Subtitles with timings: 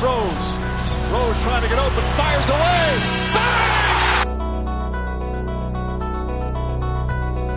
[0.00, 0.48] Rose.
[1.10, 2.98] Rose trying to get open, fires away.
[3.34, 3.88] Bang!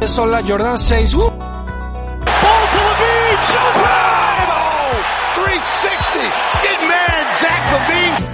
[0.08, 1.14] Son la Jordan 6.
[1.14, 1.18] Uh.
[1.18, 1.30] Ball
[2.74, 4.50] to Levine, showtime!
[4.58, 4.98] Oh,
[5.36, 6.20] 360.
[6.66, 8.31] Get mad, Zach Levine.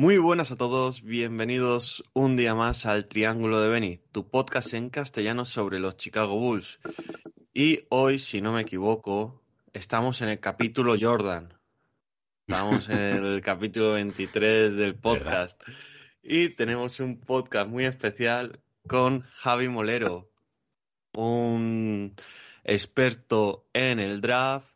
[0.00, 4.88] Muy buenas a todos, bienvenidos un día más al Triángulo de Benny, tu podcast en
[4.88, 6.78] castellano sobre los Chicago Bulls.
[7.52, 9.42] Y hoy, si no me equivoco,
[9.74, 11.52] estamos en el capítulo Jordan.
[12.48, 15.62] Estamos en el capítulo 23 del podcast.
[16.22, 20.30] Y tenemos un podcast muy especial con Javi Molero,
[21.12, 22.16] un
[22.64, 24.74] experto en el draft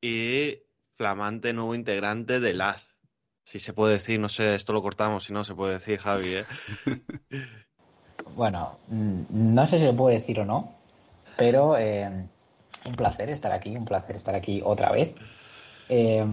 [0.00, 0.60] y
[0.96, 2.95] flamante nuevo integrante de LAS.
[3.46, 6.34] Si se puede decir, no sé, esto lo cortamos, si no se puede decir, Javi,
[6.34, 6.46] ¿eh?
[8.34, 10.72] Bueno, mm, no sé si se puede decir o no,
[11.38, 12.10] pero eh,
[12.86, 15.14] un placer estar aquí, un placer estar aquí otra vez.
[15.88, 16.26] Eh,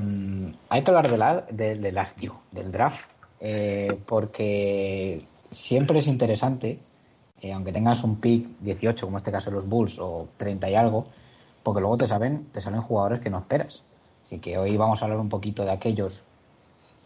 [0.69, 6.79] hay que hablar de la, de, del draft, eh, porque siempre es interesante,
[7.41, 10.73] eh, aunque tengas un pick 18, como en este caso los Bulls, o 30 y
[10.73, 11.05] algo,
[11.61, 13.83] porque luego te saben, te salen jugadores que no esperas.
[14.25, 16.23] Así que hoy vamos a hablar un poquito de aquellos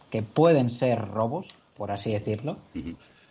[0.09, 2.57] que pueden ser robos, por así decirlo,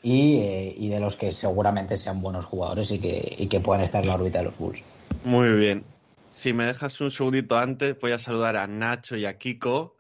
[0.03, 3.83] y, eh, y de los que seguramente sean buenos jugadores y que, y que puedan
[3.83, 4.83] estar en la órbita de los Bulls.
[5.25, 5.85] Muy bien.
[6.31, 9.97] Si me dejas un segundito antes, voy a saludar a Nacho y a Kiko,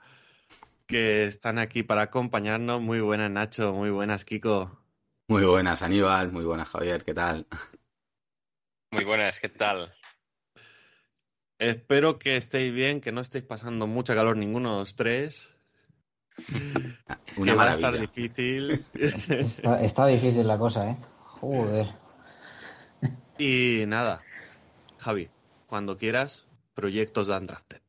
[0.86, 2.80] que están aquí para acompañarnos.
[2.80, 3.72] Muy buenas, Nacho.
[3.72, 4.78] Muy buenas, Kiko.
[5.28, 6.30] Muy buenas, Aníbal.
[6.30, 7.04] Muy buenas, Javier.
[7.04, 7.46] ¿Qué tal?
[8.92, 9.92] Muy buenas, ¿qué tal?
[11.58, 15.55] Espero que estéis bien, que no estéis pasando mucha calor ninguno de los tres.
[17.36, 18.00] Una que va a estar maravilla.
[18.00, 18.84] difícil.
[18.94, 20.96] Está, está difícil la cosa, ¿eh?
[21.40, 21.86] Joder.
[23.38, 24.22] y nada,
[24.98, 25.28] Javi,
[25.66, 27.80] cuando quieras, proyectos de Undrafted.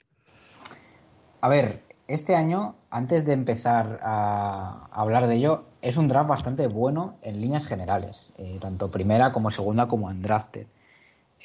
[1.42, 6.68] A ver, este año, antes de empezar a hablar de ello, es un draft bastante
[6.68, 10.68] bueno en líneas generales, eh, tanto primera como segunda como undrafted.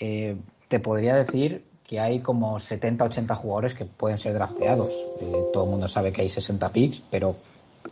[0.01, 0.37] Eh,
[0.69, 5.09] te podría decir que hay como 70-80 jugadores que pueden ser drafteados.
[5.21, 7.37] Eh, todo el mundo sabe que hay 60 picks, pero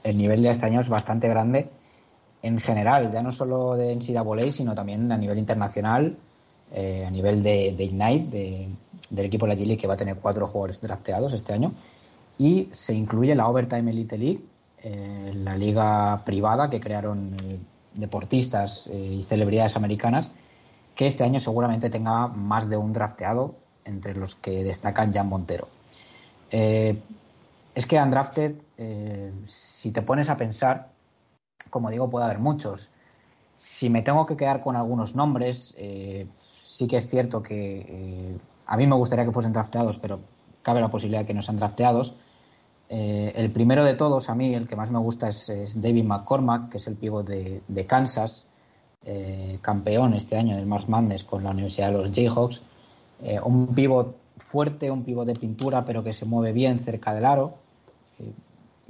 [0.02, 1.68] el nivel de este año es bastante grande
[2.42, 6.16] en general, ya no solo de NCAA, sino también a nivel internacional,
[6.72, 8.68] eh, a nivel de, de Ignite, de-
[9.10, 11.74] del equipo de la G-League, que va a tener cuatro jugadores drafteados este año.
[12.38, 14.40] Y se incluye la Overtime Elite League,
[14.82, 17.58] eh, la liga privada que crearon eh,
[17.92, 20.30] deportistas eh, y celebridades americanas,
[20.94, 25.68] que este año seguramente tenga más de un drafteado, entre los que destacan Jan Montero.
[26.50, 27.00] Eh,
[27.74, 30.90] es que Undrafted, eh, si te pones a pensar,
[31.70, 32.88] como digo, puede haber muchos.
[33.56, 38.36] Si me tengo que quedar con algunos nombres, eh, sí que es cierto que
[38.66, 40.20] a mí me gustaría que fuesen drafteados, pero
[40.62, 42.14] cabe la posibilidad de que no sean drafteados.
[42.88, 46.78] El primero de todos, a mí, el que más me gusta es, David McCormack, que
[46.78, 48.46] es el pívot de, Kansas,
[49.62, 52.62] campeón este año en Mars Madness con la Universidad de los Jayhawks.
[53.22, 57.24] Eh, un pívot fuerte, un pívot de pintura, pero que se mueve bien cerca del
[57.24, 57.54] aro.
[58.18, 58.32] Eh,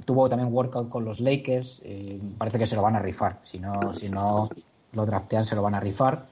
[0.05, 1.81] tuvo también workout con los Lakers.
[1.83, 3.39] eh, parece que se lo van a rifar.
[3.43, 4.49] Si no, si no
[4.93, 6.25] lo draftean, se lo van a rifar.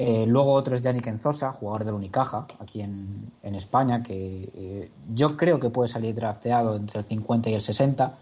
[0.00, 5.58] Luego otro es Yannick Enzosa, jugador del Unicaja, aquí en, en España, que yo creo
[5.58, 8.16] que puede salir drafteado entre el 50 y el 60,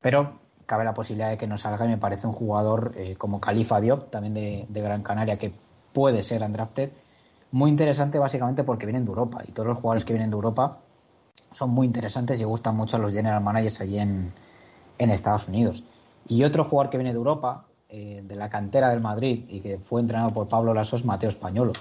[0.00, 3.82] pero cabe la posibilidad de que no salga y me parece un jugador como Califa
[3.82, 5.52] Diop, también de, de Gran Canaria, que
[5.92, 6.90] puede ser undrafted.
[7.50, 10.78] Muy interesante básicamente porque vienen de Europa y todos los jugadores que vienen de Europa
[11.52, 14.32] son muy interesantes y gustan mucho a los general managers allí en,
[14.98, 15.82] en Estados Unidos.
[16.28, 19.78] Y otro jugador que viene de Europa, eh, de la cantera del Madrid y que
[19.78, 21.72] fue entrenado por Pablo Lasso es Mateo Españolo,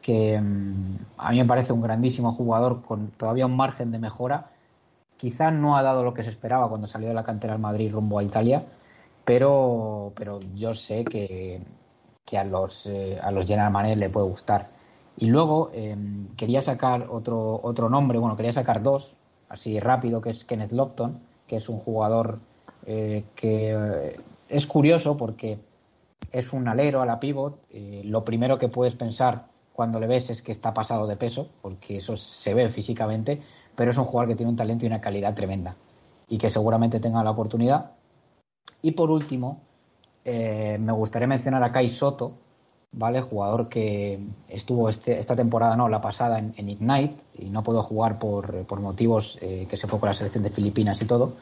[0.00, 4.50] que mm, a mí me parece un grandísimo jugador con todavía un margen de mejora,
[5.18, 7.92] quizá no ha dado lo que se esperaba cuando salió de la cantera al Madrid
[7.92, 8.64] rumbo a Italia,
[9.26, 11.60] pero, pero yo sé que,
[12.24, 14.75] que a los, eh, a los General Managers le puede gustar.
[15.16, 15.96] Y luego eh,
[16.36, 19.16] quería sacar otro, otro nombre, bueno, quería sacar dos,
[19.48, 22.38] así rápido, que es Kenneth Lofton, que es un jugador
[22.86, 24.14] eh, que
[24.48, 25.58] es curioso porque
[26.32, 27.58] es un alero a la pivot.
[28.04, 31.98] lo primero que puedes pensar cuando le ves es que está pasado de peso, porque
[31.98, 33.42] eso se ve físicamente,
[33.76, 35.76] pero es un jugador que tiene un talento y una calidad tremenda
[36.28, 37.92] y que seguramente tenga la oportunidad.
[38.82, 39.60] Y por último,
[40.24, 42.32] eh, me gustaría mencionar a Kai Soto,
[42.92, 43.20] ¿vale?
[43.20, 44.18] Jugador que
[44.48, 49.38] estuvo este, esta temporada, no, la pasada en, Ignite y no pudo jugar por, motivos
[49.40, 51.36] eh, que se fue con la selección de Filipinas y todo.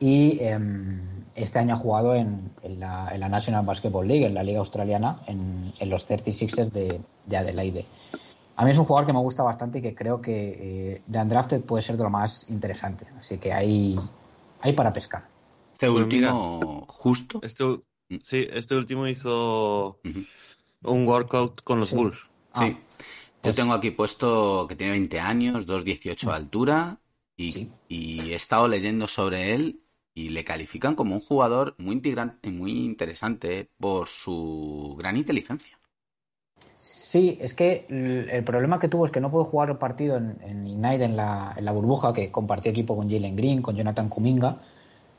[0.00, 5.20] Y em, este año ha jugado en, la, National Basketball League, en la Liga Australiana,
[5.26, 7.86] en, los 36ers de, de, Adelaide.
[8.56, 11.20] A mí es un jugador que me gusta bastante y que creo que eh, de
[11.20, 13.06] Undrafted puede ser de lo más interesante.
[13.18, 13.98] Así que hay,
[14.60, 15.24] hay para pescar.
[15.72, 17.40] Este pues último, justo.
[17.42, 17.64] Este,
[18.22, 20.00] Sí, este último hizo
[20.82, 22.18] un workout con los Bulls.
[22.54, 22.64] Sí.
[22.64, 22.76] Ah, Yo
[23.42, 26.98] pues tengo aquí puesto que tiene 20 años, 2,18 de altura
[27.36, 29.80] y, y, he estado leyendo sobre él
[30.14, 32.02] y le califican como un jugador muy,
[32.44, 35.78] muy interesante por su gran inteligencia.
[36.80, 40.38] Sí, es que el problema que tuvo es que no pudo jugar el partido en,
[40.42, 44.08] en Ignite, en la, en la burbuja, que compartió equipo con Jalen Green, con Jonathan
[44.08, 44.58] Kuminga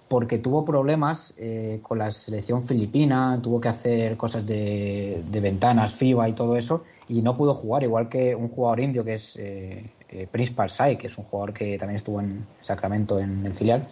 [0.10, 6.30] porque tuvo problemas eh, con la selección filipina, tuvo que hacer cosas de, ventanas, FIBA
[6.30, 9.86] y todo eso, y no pudo jugar, igual que un jugador indio que es eh,
[10.10, 13.88] eh Prince Parsai, que es un jugador que también estuvo en Sacramento en el filial.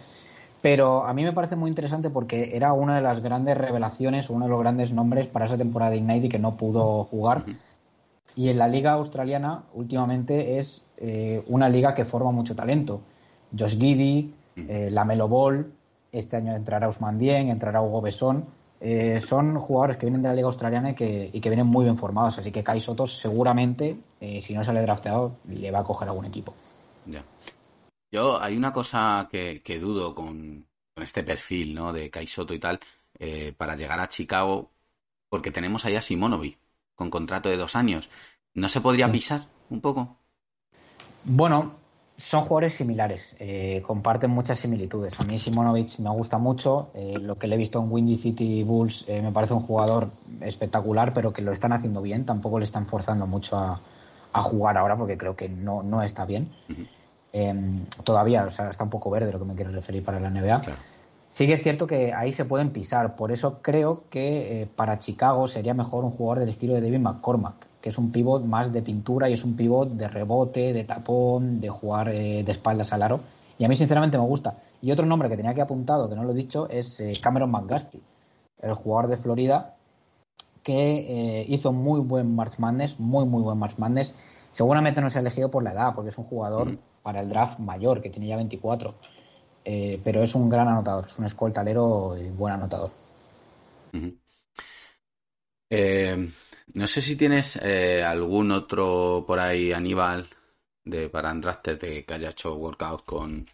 [0.60, 4.46] Pero a mí me parece muy interesante porque era una de las grandes revelaciones, uno
[4.46, 7.44] de los grandes nombres para esa temporada de Ignite y que no pudo jugar.
[8.34, 13.02] Y en la liga australiana últimamente es eh, una liga que forma mucho talento.
[13.56, 14.34] Josh Giddy,
[14.90, 15.77] Lamelo Ball,
[16.12, 18.46] este año entrará Usman Dien, entrará Hugo Besón.
[18.80, 22.38] Eh, son jugadores que vienen de la Liga Australiana y que, vienen muy bien formados.
[22.38, 26.26] Así que Kai Soto seguramente, eh, si no sale drafteado, le va a coger algún
[26.26, 26.54] equipo.
[27.06, 27.22] Ya.
[28.10, 30.66] Yo hay una cosa que, dudo con,
[30.96, 31.92] este perfil ¿no?
[31.92, 32.80] de Kai Soto y tal,
[33.18, 34.70] eh, para llegar a Chicago,
[35.28, 36.58] porque tenemos ahí a Simonovic
[36.94, 38.08] con contrato de dos años.
[38.54, 40.16] ¿No se podría pisar un poco?
[41.24, 41.76] Bueno,
[42.18, 45.18] son jugadores similares, eh, comparten muchas similitudes.
[45.20, 48.64] A mí Simonovic me gusta mucho, eh, lo que le he visto en Windy City
[48.64, 50.10] Bulls eh, me parece un jugador
[50.40, 53.80] espectacular, pero que lo están haciendo bien, tampoco le están forzando mucho a,
[54.40, 56.48] jugar ahora porque creo que no, no está bien.
[57.32, 60.30] Em, todavía, o sea, está un poco verde lo que me quiero referir para la
[60.30, 60.62] NBA.
[61.32, 65.48] Sí que es cierto que ahí se pueden pisar, por eso creo que para Chicago
[65.48, 68.82] sería mejor un jugador del estilo de David McCormack, que es un pivot más de
[68.82, 73.02] pintura y es un pivot de rebote, de tapón, de jugar eh, de espaldas al
[73.02, 73.20] aro.
[73.58, 74.58] Y a mí sinceramente me gusta.
[74.82, 77.50] Y otro nombre que tenía que apuntado, que no lo he dicho, es eh, Cameron
[77.50, 78.00] McGusty,
[78.60, 79.76] el jugador de Florida,
[80.62, 84.14] que eh, hizo muy buen March Madness, muy, muy buen March Madness.
[84.52, 86.78] Seguramente no se ha elegido por la edad, porque es un jugador mm.
[87.02, 88.94] para el draft mayor, que tiene ya 24.
[89.64, 92.90] pero es un gran anotador, es un escoltalero y buen anotador.
[96.74, 100.28] No sé si tienes eh, algún otro por ahí, Aníbal,
[100.84, 103.46] de para Andraste que haya hecho workout con,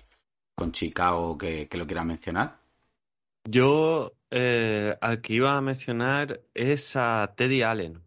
[0.54, 2.60] con Chicago que, lo quiera mencionar.
[3.44, 8.02] Yo eh, al que iba a mencionar es a Teddy Allen,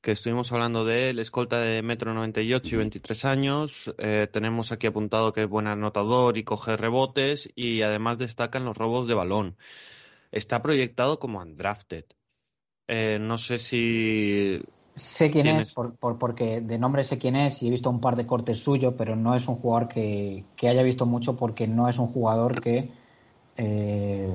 [0.00, 3.94] que estuvimos hablando de él, escolta de metro 98 y 23 años.
[3.98, 8.76] Eh, tenemos aquí apuntado que es buen anotador y coge rebotes y además destacan los
[8.76, 9.56] robos de balón.
[10.30, 12.04] Está proyectado como undrafted.
[12.88, 14.60] Eh, no sé si.
[14.96, 18.16] Sé quién es, por, porque de nombre sé quién es y he visto un par
[18.16, 21.98] de cortes suyos, pero no es un jugador que, haya visto mucho porque no es
[21.98, 22.90] un jugador que
[23.58, 24.28] eh,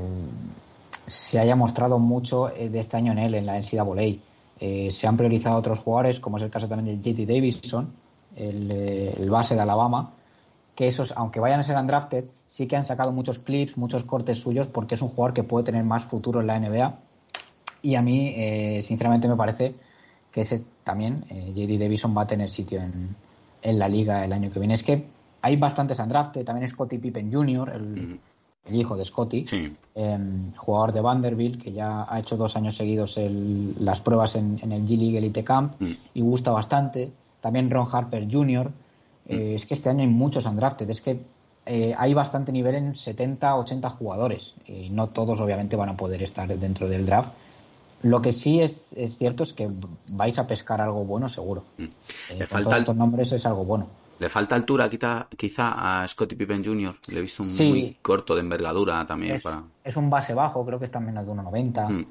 [1.05, 4.19] se haya mostrado mucho eh, de este año en él, en la NCAA.
[4.59, 7.91] Eh, se han priorizado otros jugadores, como es el caso también de JT Davidson,
[8.37, 10.13] el, el, base de Alabama,
[10.75, 14.37] que esos, aunque vayan a ser undrafted, sí que han sacado muchos clips, muchos cortes
[14.37, 16.99] suyos, porque es un jugador que puede tener más futuro en la NBA
[17.83, 19.75] y a mí, eh, sinceramente, me parece
[20.31, 23.15] que ese también, eh, JD Davison va a tener sitio en,
[23.61, 24.73] en, la liga el año que viene.
[24.73, 25.05] Es que
[25.41, 28.19] hay bastantes undrafted, también Scottie Pippen Jr., el,
[28.71, 29.45] hijo de Scottie,
[29.93, 33.19] em, jugador de Vanderbilt, que ya ha hecho dos años seguidos
[33.79, 35.91] las pruebas en, el G League Elite Camp mm.
[36.13, 37.11] y gusta bastante.
[37.41, 38.71] También Ron Harper Jr.,
[39.27, 39.55] eh, mm.
[39.55, 41.19] es que este año hay muchos undrafted, es que
[41.65, 46.23] eh, hay bastante nivel en 70, 80 jugadores y no todos obviamente van a poder
[46.23, 47.33] estar dentro del draft
[48.03, 49.69] lo que sí es, es, cierto es que
[50.09, 51.63] vais a pescar algo bueno seguro.
[51.77, 51.83] Mm.
[52.31, 53.87] Eh, falta estos nombres es algo bueno.
[54.19, 56.95] Le falta altura quizá, quizá a Scottie Pippen Jr.
[57.09, 57.69] Le he visto Sí.
[57.69, 59.35] muy corto de envergadura también.
[59.35, 59.63] Es, para...
[59.83, 61.89] es un base bajo, creo que está menos de 1,90.
[61.89, 62.05] Mm.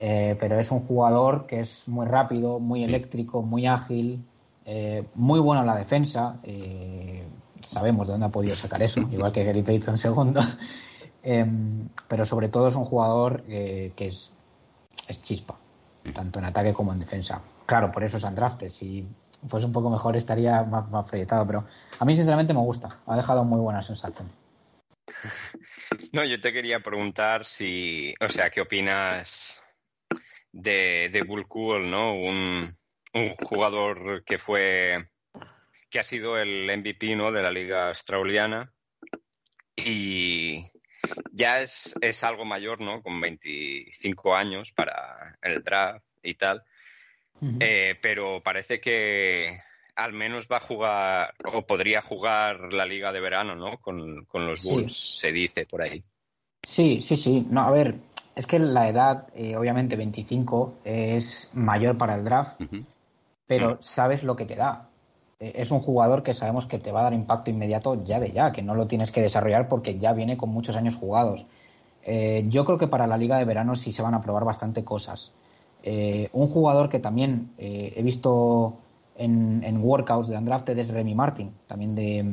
[0.00, 4.22] Eh, pero es un jugador que es muy rápido, muy eléctrico, muy ágil,
[4.66, 6.36] eh, muy bueno en la defensa.
[6.42, 7.24] eh,
[7.62, 10.40] sabemos de dónde ha podido sacar eso, igual que Gary Payton segundo.
[11.26, 14.33] Em, pero sobre todo es un jugador que es,
[15.08, 15.56] es chispa,
[16.12, 17.40] tanto en ataque como en defensa.
[17.66, 18.70] Claro, por eso es undrafted.
[18.70, 19.06] Si
[19.48, 21.64] fuese un poco mejor estaría más, más proyectado, pero
[21.98, 23.00] a mí sinceramente me gusta.
[23.06, 24.30] Ha dejado muy buena sensación.
[26.12, 29.60] No, yo te quería preguntar si, o sea, ¿qué opinas
[30.52, 31.20] de, de
[31.80, 32.14] ¿no?
[32.14, 32.72] Un,
[33.14, 35.08] un jugador que fue,
[35.90, 37.32] que ha sido el MVP, ¿no?
[37.32, 38.72] De la liga australiana
[39.76, 40.64] y
[41.32, 43.02] ya es, es algo mayor, ¿no?
[43.02, 46.62] Con 25 años para el draft y tal.
[47.60, 49.58] Eh, pero parece que
[49.96, 53.78] al menos va a jugar o podría jugar la liga de verano, ¿no?
[53.78, 54.70] Con, con los Sí.
[54.70, 56.02] Bulls, se dice por ahí.
[56.66, 57.46] Sí, sí, sí.
[57.50, 57.96] No, a ver,
[58.34, 62.60] es que la edad, eh, obviamente 25, es mayor para el draft,
[63.46, 64.88] pero sabes lo que te da.
[65.44, 68.32] Eh, es un jugador que sabemos que te va a dar impacto inmediato ya de
[68.32, 71.44] ya, que no lo tienes que desarrollar porque ya viene con muchos años jugados.
[72.02, 74.84] Eh, yo creo que para la liga de verano sí se van a probar bastante
[74.84, 75.32] cosas.
[75.82, 78.76] Eh, un jugador que también eh, he visto
[79.16, 82.24] en, en workouts de Undrafted es Remy Martin, también de,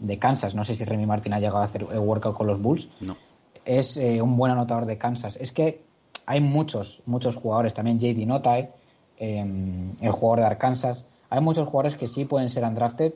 [0.00, 0.54] de Kansas.
[0.54, 3.16] No sé si Remy Martin ha llegado a hacer el workout con los Bulls No.
[3.64, 5.36] es un buen anotador de Kansas.
[5.36, 5.82] Es que
[6.28, 8.70] hay muchos, muchos jugadores, también JD Notae,
[9.16, 11.06] eh, el jugador de Arkansas.
[11.30, 13.12] Hay muchos jugadores que sí pueden ser undrafted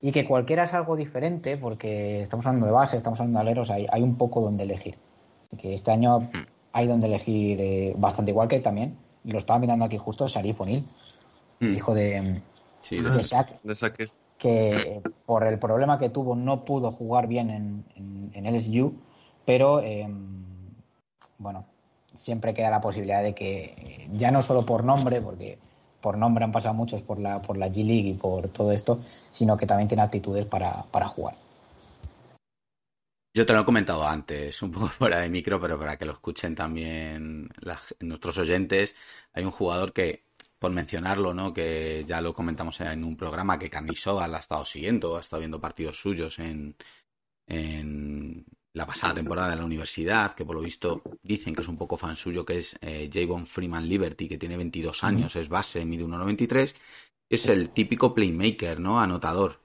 [0.00, 3.70] y que cualquiera es algo diferente porque estamos hablando de base, estamos hablando de aleros,
[3.70, 4.96] hay, hay un poco donde elegir.
[5.50, 6.18] Y que este año
[6.72, 10.82] hay donde elegir eh, bastante igual que también, lo estaba mirando aquí justo, Sharif O'Neal,
[11.58, 11.72] Mm.
[11.74, 12.42] hijo de,
[12.82, 14.08] Sí, de Shaq, De saque.
[14.36, 18.92] que eh, por el problema que tuvo no pudo jugar bien en, en- en LSU,
[19.46, 20.06] pero eh,
[21.38, 21.64] bueno,
[22.12, 25.58] siempre queda la posibilidad de que eh, ya no solo por nombre, porque
[26.06, 29.00] por nombre han pasado muchos por la, por la G League y por todo esto,
[29.32, 31.34] sino que también tiene aptitudes para, para jugar.
[33.34, 36.12] Yo te lo he comentado antes, un poco fuera de micro, pero para que lo
[36.12, 37.48] escuchen también
[37.98, 38.94] nuestros oyentes,
[39.32, 40.22] hay un jugador que,
[40.60, 41.52] por mencionarlo, ¿no?
[41.52, 45.40] Que ya lo comentamos en un programa que Carnisoa la ha estado siguiendo, ha estado
[45.40, 46.76] viendo partidos suyos en,
[47.48, 48.46] en
[48.76, 51.96] la pasada temporada de la universidad, que por lo visto dicen que es un poco
[51.96, 56.04] fan suyo, que es eh, Javon Freeman Liberty, que tiene 22 años, es base, mide
[56.04, 56.74] 1,93,
[57.30, 59.00] es el típico playmaker, ¿no?
[59.00, 59.60] Anotador.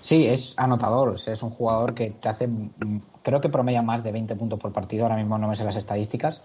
[0.00, 2.48] Sí, es anotador, o sea, es un jugador que te hace,
[3.22, 5.76] creo que promedia más de 20 puntos por partido, ahora mismo no me sé las
[5.76, 6.42] estadísticas.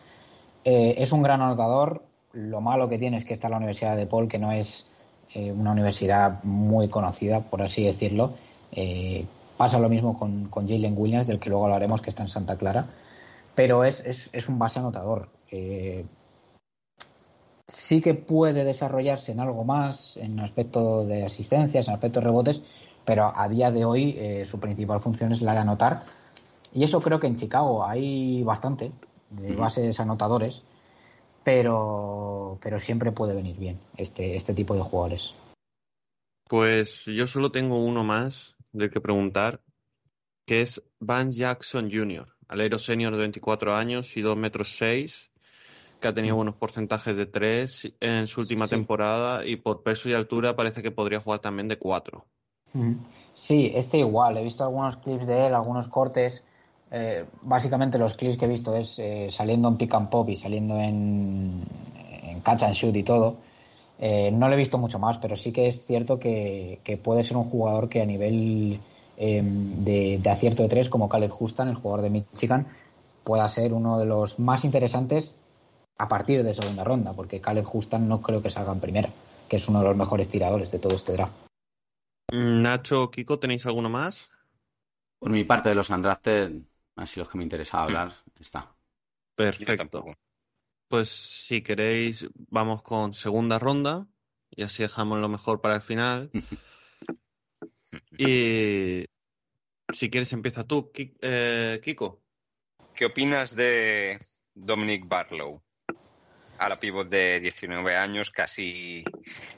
[0.64, 3.98] Eh, es un gran anotador, lo malo que tiene es que está en la Universidad
[3.98, 4.86] de Paul, que no es
[5.34, 8.36] eh, una universidad muy conocida, por así decirlo.
[8.72, 9.26] Eh,
[9.62, 12.58] pasa lo mismo con, con Jalen Williams, del que luego hablaremos, que está en Santa
[12.58, 12.88] Clara,
[13.54, 15.30] pero es, es, es un base anotador.
[15.52, 16.04] Eh,
[17.68, 22.62] sí que puede desarrollarse en algo más, en aspecto de asistencias, en aspecto de rebotes,
[23.06, 26.06] pero a día de hoy eh, su principal función es la de anotar.
[26.74, 28.92] Y eso creo que en Chicago hay bastante
[29.30, 30.64] de bases anotadores,
[31.44, 35.36] pero, pero siempre puede venir bien este, este tipo de jugadores.
[36.50, 39.62] Pues yo solo tengo uno más del que preguntar,
[40.46, 45.32] que es Van Jackson Jr., alero senior de 24 años y 2 metros 6,
[46.00, 48.76] que ha tenido buenos porcentajes de 3 en su última Sí.
[48.76, 52.26] temporada y por peso y altura parece que podría jugar también de 4.
[53.34, 54.38] Sí, este igual.
[54.38, 56.44] He visto algunos clips de él, algunos cortes.
[56.90, 60.36] Eh, básicamente los clips que he visto es eh, saliendo en pick and pop y
[60.36, 61.62] saliendo en,
[62.24, 63.38] en catch and shoot y todo.
[64.04, 67.24] Eh, no lo he visto mucho más, pero sí que es cierto que, que puede
[67.24, 68.80] ser un jugador que a nivel
[69.16, 72.66] eh, de, de acierto de tres, como Caleb Houston, el jugador de Michigan,
[73.24, 75.36] pueda ser uno de los más interesantes
[76.00, 79.10] a partir de segunda ronda, porque Caleb Houston no creo que salga en primera,
[79.48, 81.34] que es uno de los mejores tiradores de todo este draft.
[82.32, 84.30] Nacho, Kiko, ¿tenéis alguno más?
[85.20, 86.54] Por mi parte de los undrafted,
[86.96, 88.62] así los que me interesa hablar, está.
[88.62, 88.76] Yo
[89.36, 90.06] Perfecto.
[90.92, 94.08] Pues si queréis, vamos con segunda ronda
[94.50, 96.30] y así dejamos lo mejor para el final.
[98.18, 99.06] Y
[99.94, 102.22] si quieres, empieza tú, eh, Kiko.
[102.94, 104.20] ¿Qué opinas de
[104.54, 105.62] Dominic Barlow?
[106.58, 109.04] Ahora pivot de 19 años, casi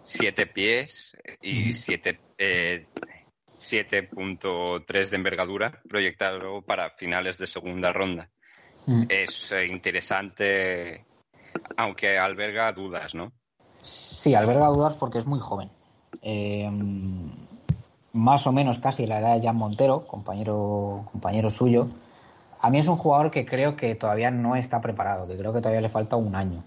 [0.03, 2.87] 7 pies y 7, eh,
[3.45, 8.31] 7.3 de envergadura, proyectado para finales de segunda ronda.
[9.09, 11.05] Es eh, interesante,
[11.77, 13.31] aunque alberga dudas, ¿no?
[13.81, 15.69] Sí, alberga dudas porque es muy joven.
[16.21, 16.69] Eh,
[18.13, 21.87] más o menos casi la edad de Jan Montero, compañero, compañero suyo.
[22.61, 25.59] A mí es un jugador que creo que todavía no está preparado, que creo que
[25.59, 26.63] todavía le falta un año.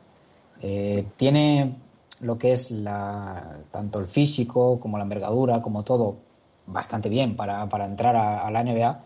[0.60, 1.76] Eh, tiene
[2.20, 6.16] lo que es la, tanto el físico como la envergadura, como todo,
[6.66, 9.00] bastante bien para, para entrar a, la NBA,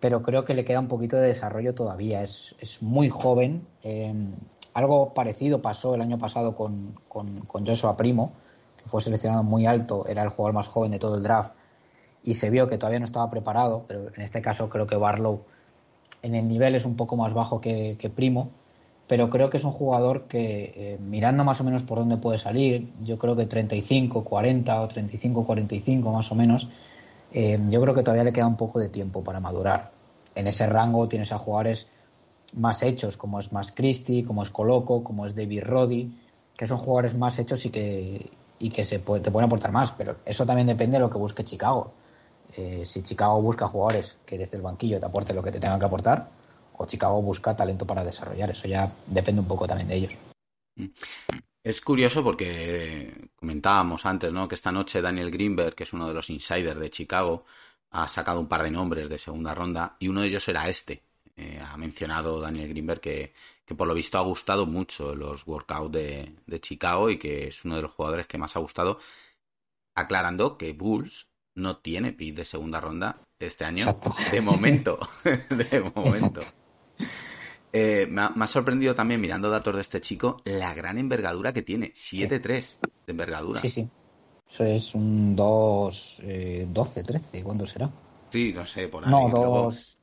[0.00, 2.22] pero creo que le queda un poquito de desarrollo todavía.
[2.22, 3.66] Es, es muy joven.
[3.82, 4.12] Eh,
[4.74, 8.32] algo parecido pasó el año pasado con, con, con Joshua Primo,
[8.76, 11.52] que fue seleccionado muy alto, era el jugador más joven de todo el draft
[12.24, 15.40] y se vio que todavía no estaba preparado, pero en este caso creo que Barlow
[16.22, 18.50] en el nivel es un poco más bajo que, Primo,
[19.06, 22.38] pero creo que es un jugador que eh, mirando más o menos por dónde puede
[22.38, 26.68] salir, yo creo que 35, 40 o 35, 45 más o menos,
[27.32, 29.92] eh, yo creo que todavía le queda un poco de tiempo para madurar.
[30.34, 31.86] En ese rango tienes a jugadores
[32.54, 36.10] más hechos, como es Más Christie, como es Coloco, como es David Roddy,
[36.56, 40.16] que son jugadores más hechos y que, y que se te pueden aportar más, pero
[40.24, 41.92] eso también depende de lo que busque Chicago.
[42.56, 45.78] Eh, si Chicago busca jugadores que desde el banquillo te aporten lo que te tengan
[45.78, 46.28] que aportar,
[46.78, 48.50] o Chicago busca talento para desarrollar.
[48.50, 50.12] Eso ya depende un poco también de ellos.
[51.62, 54.48] Es curioso porque comentábamos antes, ¿no?
[54.48, 57.44] Que esta noche Daniel Greenberg, que es uno de los insiders de Chicago,
[57.90, 61.07] ha sacado un par de nombres de segunda ronda y uno de ellos era este.
[61.40, 63.32] Eh, ha mencionado Daniel Greenberg que,
[63.76, 67.76] por lo visto ha gustado mucho los workouts de, de Chicago y que es uno
[67.76, 68.98] de los jugadores que más ha gustado,
[69.94, 73.86] aclarando que Bulls no tiene pick de segunda ronda este año.
[74.32, 74.98] De momento.
[75.22, 76.40] de momento.
[77.72, 81.92] Eh, me, ha, sorprendido también, mirando datos de este chico, la gran envergadura que tiene.
[81.92, 83.60] 7-3 de envergadura.
[83.60, 83.88] Sí, sí.
[84.48, 86.22] Eso es un 2,
[86.68, 87.44] 12, 13.
[87.44, 87.88] ¿Cuándo será?
[88.32, 89.10] Sí, no sé, por ahí.
[89.10, 89.97] No, 2.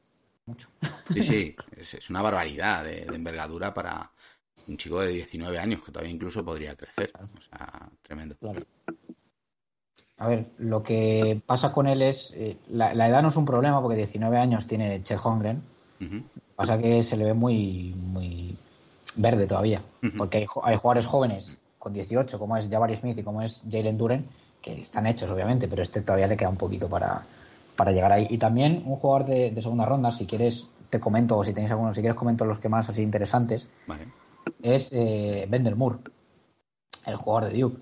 [0.48, 0.70] Mucho.
[1.12, 1.56] Sí, sí.
[1.78, 4.12] Es, una barbaridad de, envergadura para
[4.68, 7.12] un chico de 19 años que todavía incluso podría crecer.
[7.16, 8.36] O sea, tremendo.
[8.38, 8.62] Claro.
[10.18, 12.34] A ver, lo que pasa con él es.
[12.36, 15.62] Eh, la, edad no es un problema porque 19 años tiene Chet Holmgren.
[16.56, 18.56] Pasa que se le ve muy, muy
[19.16, 19.82] verde todavía.
[20.18, 23.98] Porque hay, hay, jugadores jóvenes con 18, como es Jabari Smith y como es Jalen
[23.98, 24.26] Duren,
[24.62, 27.26] que están hechos, obviamente, pero este todavía le queda un poquito para,
[27.76, 28.28] para llegar ahí.
[28.30, 31.94] Y también un jugador de, segunda ronda, si quieres, te comento, o si tenéis alguno,
[31.94, 33.68] si quieres, comento los que más así interesantes.
[34.62, 36.00] Es eh, Bender Moore,
[37.06, 37.80] el jugador de Duke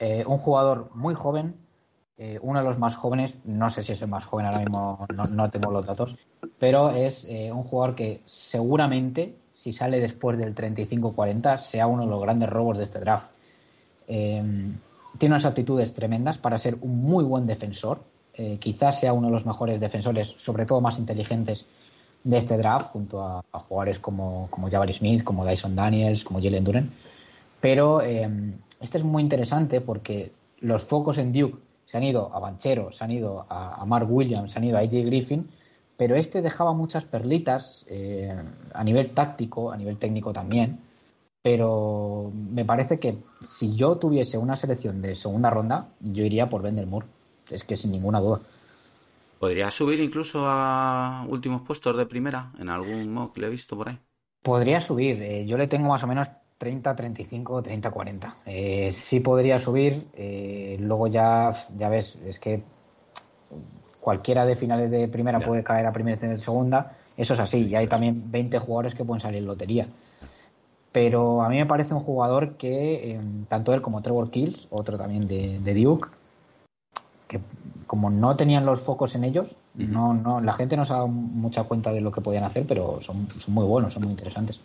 [0.00, 1.56] eh, un jugador muy joven,
[2.16, 5.06] eh, uno de los más jóvenes, no sé si es el más joven ahora mismo,
[5.12, 6.16] no, tengo los datos,
[6.58, 12.10] pero es eh, un jugador que seguramente, si sale después del 35-40, sea uno de
[12.10, 13.30] los grandes robos de este draft.
[14.06, 14.78] tiene
[15.22, 18.00] unas aptitudes tremendas para ser un muy buen defensor,
[18.60, 21.64] quizás sea uno de los mejores defensores, sobre todo más inteligentes
[22.24, 26.90] de este draft, junto a, jugadores como, como Smith, como Dyson Daniels, como Jalen Duren.
[27.60, 32.92] Pero este es muy interesante porque los focos en Duke se han ido a Banchero,
[32.92, 35.48] se han ido a, Mark Williams, se han ido a AJ Griffin,
[35.96, 38.36] pero este dejaba muchas perlitas eh,
[38.74, 40.80] a nivel táctico, a nivel técnico también.
[41.42, 46.62] Pero me parece que si yo tuviese una selección de segunda ronda, yo iría por
[46.62, 47.06] Bender Moore.
[47.50, 48.40] Es que sin ninguna duda.
[49.38, 53.76] ¿Podría subir incluso a últimos puestos de primera en algún mock que le he visto
[53.76, 53.98] por ahí?
[54.42, 55.22] Podría subir.
[55.22, 58.36] Eh, yo le tengo más o menos 30, 35, 30, 40.
[58.46, 62.62] Eh, sí podría subir, eh, luego ya, ya ves, es que
[64.00, 67.76] cualquiera de finales de primera puede caer a primera y segunda, eso es así, y
[67.76, 69.86] hay también 20 jugadores que pueden salir en lotería.
[70.92, 74.96] Pero a mí me parece un jugador que, eh, tanto él como Trevor Kills, otro
[74.96, 76.08] también de, Duke,
[77.28, 77.40] que
[77.86, 81.08] como no tenían los focos en ellos, no, no, la gente no se ha dado
[81.08, 84.60] mucha cuenta de lo que podían hacer, pero son, son muy buenos, son muy interesantes.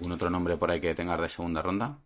[0.00, 1.96] ¿Un otro nombre por ahí que tengas de segunda ronda?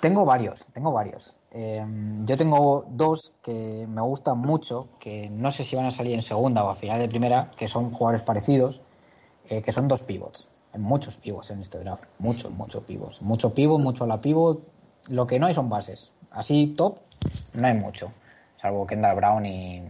[0.00, 1.34] Tengo varios, tengo varios.
[1.50, 1.84] Eh,
[2.24, 6.22] yo tengo dos que me gustan mucho, que no sé si van a salir en
[6.22, 8.80] segunda o a final de primera, que son jugadores parecidos,
[9.48, 10.48] eh, que son dos pivots.
[10.72, 13.20] Hay muchos pivots en este draft, muchos, muchos pivots.
[13.20, 14.62] Mucho pivot, mucho la pivot.
[15.08, 16.12] Lo que no hay son bases.
[16.30, 16.96] Así top,
[17.54, 18.10] no hay mucho,
[18.60, 19.82] salvo Kendall Brown y,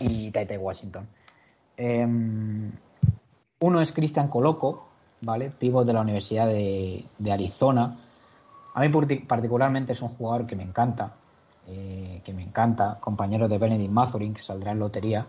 [0.00, 1.08] y Washington.
[1.76, 2.06] Eh,
[3.60, 4.88] uno es Christian Coloco,
[5.22, 5.50] ¿vale?
[5.50, 7.96] Pivot de la Universidad de, Arizona.
[8.74, 8.88] A mí
[9.26, 11.14] particularmente es un jugador que me encanta,
[11.68, 15.26] eh, que me encanta, compañero de Benedict Mathurin, que saldrá en lotería.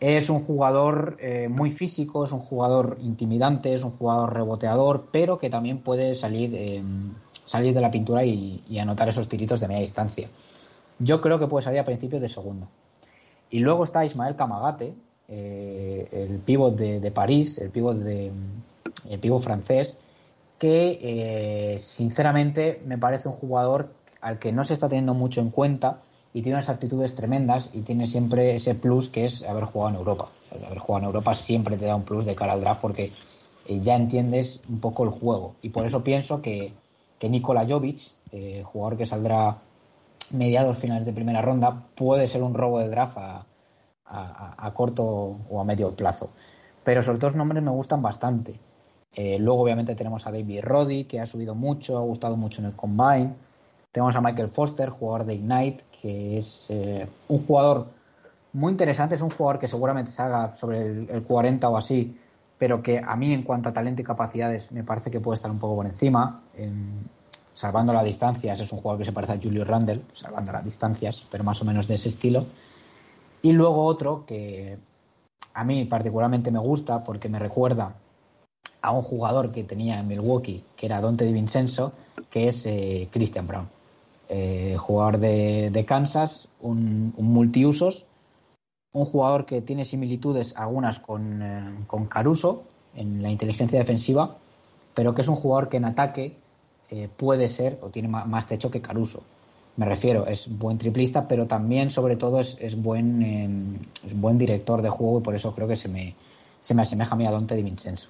[0.00, 5.38] Es un jugador eh, muy físico, es un jugador intimidante, es un jugador reboteador, pero
[5.38, 6.82] que también puede salir, eh,
[7.46, 10.28] salir de la pintura y, anotar esos tiritos de media distancia.
[11.00, 12.68] Yo creo que puede salir a principios de segunda.
[13.50, 14.94] Y luego está Ismael Camagate,
[15.28, 18.30] el pívot de, de, París, el pívot de,
[19.08, 19.96] el pivo francés,
[20.58, 25.50] que eh, sinceramente me parece un jugador al que no se está teniendo mucho en
[25.50, 26.00] cuenta
[26.32, 29.96] y tiene unas actitudes tremendas y tiene siempre ese plus que es haber jugado en
[29.96, 30.28] Europa.
[30.50, 33.12] haber jugado en Europa siempre te da un plus de cara al draft porque
[33.66, 35.54] eh, ya entiendes un poco el juego.
[35.62, 36.72] Y por eso pienso que,
[37.18, 39.58] que Nikola Jovic, eh, jugador que saldrá
[40.30, 43.46] mediados finales de primera ronda, puede ser un robo de draft a,
[44.10, 45.04] a, corto
[45.50, 46.30] o a medio plazo.
[46.84, 48.58] Pero esos dos nombres me gustan bastante.
[49.14, 52.68] Eh, luego, obviamente, tenemos a David Roddy, que ha subido mucho, ha gustado mucho en
[52.68, 53.34] el Combine.
[53.98, 57.88] Tenemos a Michael Foster, jugador de Ignite, que es eh, un jugador
[58.52, 59.16] muy interesante.
[59.16, 62.16] Es un jugador que seguramente se haga sobre el, 40 o así,
[62.56, 65.50] pero que a mí, en cuanto a talento y capacidades, me parece que puede estar
[65.50, 66.42] un poco por encima.
[67.54, 71.26] salvando las distancias, es un jugador que se parece a Julio Randle, salvando las distancias,
[71.28, 72.46] pero más o menos de ese estilo.
[73.42, 74.78] Y luego otro que
[75.54, 77.96] a mí particularmente me gusta porque me recuerda
[78.80, 81.94] a un jugador que tenía en Milwaukee, que era Dante Di Vincenzo,
[82.30, 83.77] que es eh, Christian Brown.
[84.28, 88.04] Eh, jugador de, Kansas, un, multiusos,
[88.92, 92.64] un jugador que tiene similitudes algunas con, eh, con, Caruso
[92.94, 94.36] en la inteligencia defensiva,
[94.94, 96.36] pero que es un jugador que en ataque
[97.18, 99.22] puede ser o tiene más techo que Caruso
[99.78, 103.78] me refiero, es buen triplista, pero también, sobre todo, es, buen, em,
[104.14, 106.16] buen director de juego y por eso creo que se me,
[106.60, 108.08] se me asemeja a mí a Dante Di Vincenzo.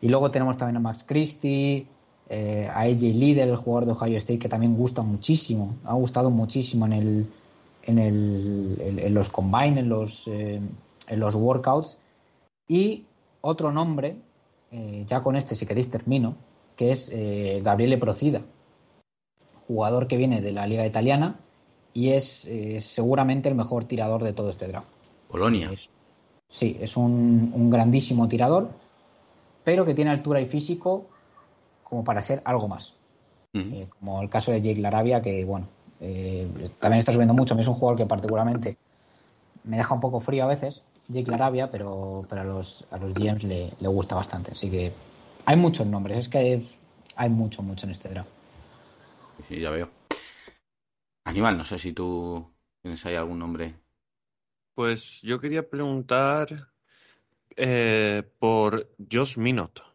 [0.00, 1.88] Y luego tenemos también a Max Christie,
[2.28, 6.30] eh, a AJ Liddell, el jugador de Ohio State, que también gusta muchísimo, ha gustado
[6.30, 7.26] muchísimo en, el,
[7.82, 10.60] en, el, en, los combine, en los, eh,
[11.08, 11.98] en los workouts.
[12.68, 13.04] Y
[13.40, 14.16] otro nombre,
[14.70, 16.36] eh, ya con este si queréis termino,
[16.76, 17.12] que es
[17.62, 18.40] Gabriele Procida,
[19.68, 21.38] jugador que viene de la liga italiana
[21.92, 22.48] y es
[22.80, 24.88] seguramente el mejor tirador de todo este draft.
[25.32, 25.70] Polonia.
[26.48, 28.68] sí, es un, grandísimo tirador,
[29.64, 31.06] pero que tiene altura y físico
[31.92, 32.94] como para ser algo más.
[33.52, 35.68] Eh, como el caso de Jake Larabia, que bueno,
[36.00, 37.52] eh, también está subiendo mucho.
[37.52, 38.78] A mí es un jugador que particularmente
[39.64, 43.12] me deja un poco frío a veces, Jake Larabia, pero, pero a los, a los
[43.12, 44.52] GMs le, le gusta bastante.
[44.52, 44.90] Así que
[45.44, 46.78] hay muchos nombres, es que hay,
[47.16, 48.30] hay mucho, mucho en este draft.
[49.46, 49.90] Sí, ya veo.
[51.24, 52.42] Aníbal, no sé si tú
[52.80, 53.74] tienes ahí algún nombre.
[54.74, 56.68] Pues yo quería preguntar
[57.54, 59.91] eh, por Josh Minot.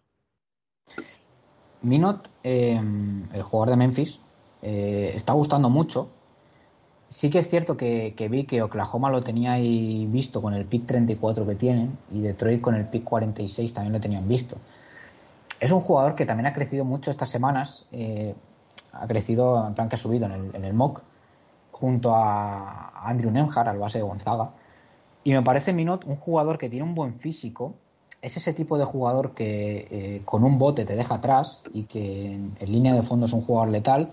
[1.82, 4.20] Minot, em, el jugador de Memphis,
[4.62, 6.10] eh, está gustando mucho.
[7.10, 10.86] Sí que es cierto que, vi que Oklahoma lo tenía ahí visto con el pick
[10.86, 14.58] 34 que tienen y Detroit con el pick 46 también lo tenían visto.
[15.60, 17.86] Es un jugador que también ha crecido mucho estas semanas.
[17.92, 18.36] Eh,
[18.92, 21.02] ha crecido, en plan que ha subido en el, en el MOC,
[21.72, 24.50] junto a Andrew Nemhard, al base de Gonzaga.
[25.24, 27.76] Y me parece Minot un jugador que tiene un buen físico.
[28.22, 32.34] Es ese tipo de jugador que eh, con un bote te deja atrás y que
[32.34, 34.12] en, línea de fondo es un jugador letal.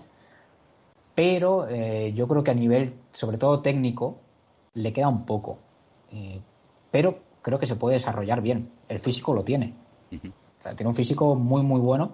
[1.15, 4.17] Pero eh, yo creo que a nivel, sobre todo técnico,
[4.73, 5.57] le queda un poco.
[6.11, 6.39] Eh,
[6.91, 8.69] pero creo que se puede desarrollar bien.
[8.89, 9.73] El físico lo tiene.
[10.09, 12.11] tiene un físico muy, muy bueno.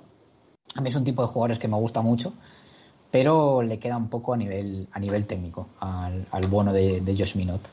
[0.76, 2.34] A mí es un tipo de jugadores que me gusta mucho
[3.12, 7.18] pero le queda un poco a nivel, a nivel técnico al, al bono de, de
[7.18, 7.70] Josh Minot.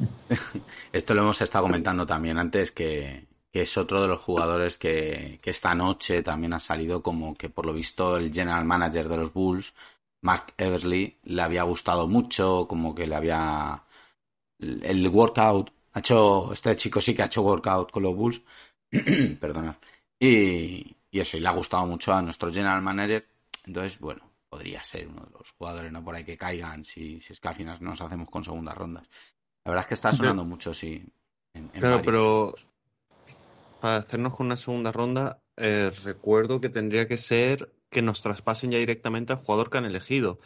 [0.92, 5.74] Esto lo hemos estado comentando también antes, que, es otro de los jugadores que, esta
[5.74, 9.74] noche también ha salido como que por lo visto el general manager de los Bulls,
[10.22, 13.82] Mark Everly, le había gustado mucho, como que le había...
[14.58, 18.42] El workout, ha hecho, este chico sí que ha hecho workout con los Bulls,
[19.40, 19.78] perdona,
[20.18, 23.26] y, y eso, y le ha gustado mucho a nuestro general manager,
[23.66, 26.04] entonces, bueno, podría ser uno de los jugadores, ¿no?
[26.04, 29.08] Por ahí que caigan si, si es que al final nos hacemos con segundas rondas.
[29.64, 31.04] La verdad es que está sonando mucho, sí.
[31.72, 32.54] claro, pero
[33.80, 38.70] para hacernos con una segunda ronda, eh, recuerdo que tendría que ser que nos traspasen
[38.70, 40.38] ya directamente al jugador que han elegido.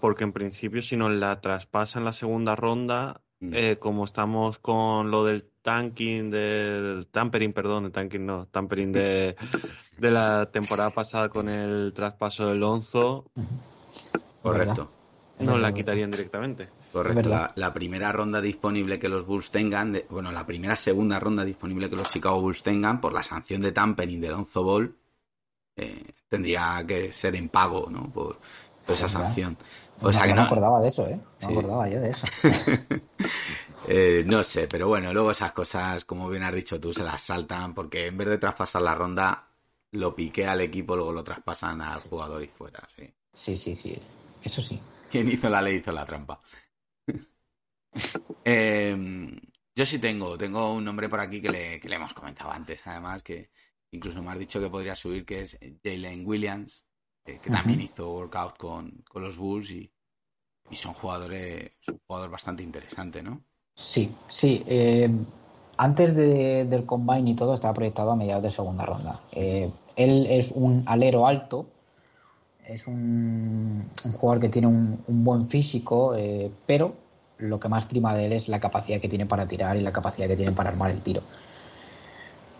[0.00, 3.54] Porque en principio, si nos la traspasan la segunda ronda, mm.
[3.54, 9.36] eh, como estamos con lo del tanking, del tampering, perdón, el tanking no, tampering de,
[9.98, 13.30] de la temporada pasada con el traspaso del Lonzo.
[14.42, 14.90] Correcto.
[15.38, 16.68] No la quitarían directamente.
[16.92, 17.30] Correcto.
[17.54, 21.96] La, primera ronda disponible que los Bulls tengan, bueno, la primera segunda ronda disponible que
[21.96, 24.94] los Chicago Bulls tengan por la sanción de tampering de Lonzo Ball,
[25.74, 28.10] eh, tendría que ser en pago, ¿no?
[28.12, 28.38] Por,
[28.86, 29.56] esa sanción.
[30.02, 31.18] O sea que no, me acordaba de eso, ¿eh?
[31.40, 32.26] No me acordaba yo de eso.
[33.88, 37.20] Eh, no sé, pero bueno, luego esas cosas, como bien has dicho tú, se las
[37.20, 39.48] saltan porque en vez de traspasar la ronda,
[39.90, 42.80] lo pique al equipo, luego lo traspasan al jugador y fuera.
[42.96, 44.00] Sí, sí, sí, sí.
[44.44, 44.80] eso sí.
[45.10, 46.38] Quien hizo la ley hizo la trampa.
[48.44, 49.38] Em,
[49.74, 52.80] yo sí tengo, tengo un nombre por aquí que le, que le hemos comentado antes,
[52.84, 53.50] además, que
[53.92, 56.84] incluso me has dicho que podría subir, que es Jalen Williams,
[57.24, 59.92] que también hizo workout con, con los Bulls y,
[60.70, 63.44] Y son jugadores, es un jugador bastante interesante, ¿no?
[63.76, 64.62] Sí, sí.
[64.66, 65.10] Eh,
[65.76, 69.20] antes de, del combine y todo estaba proyectado a mediados de segunda ronda.
[69.32, 71.66] Eh, él es un alero alto,
[72.66, 76.94] es un, un jugador que tiene un, un buen físico, eh, pero
[77.38, 79.92] lo que más prima de él es la capacidad que tiene para tirar y la
[79.92, 81.22] capacidad que tiene para armar el tiro.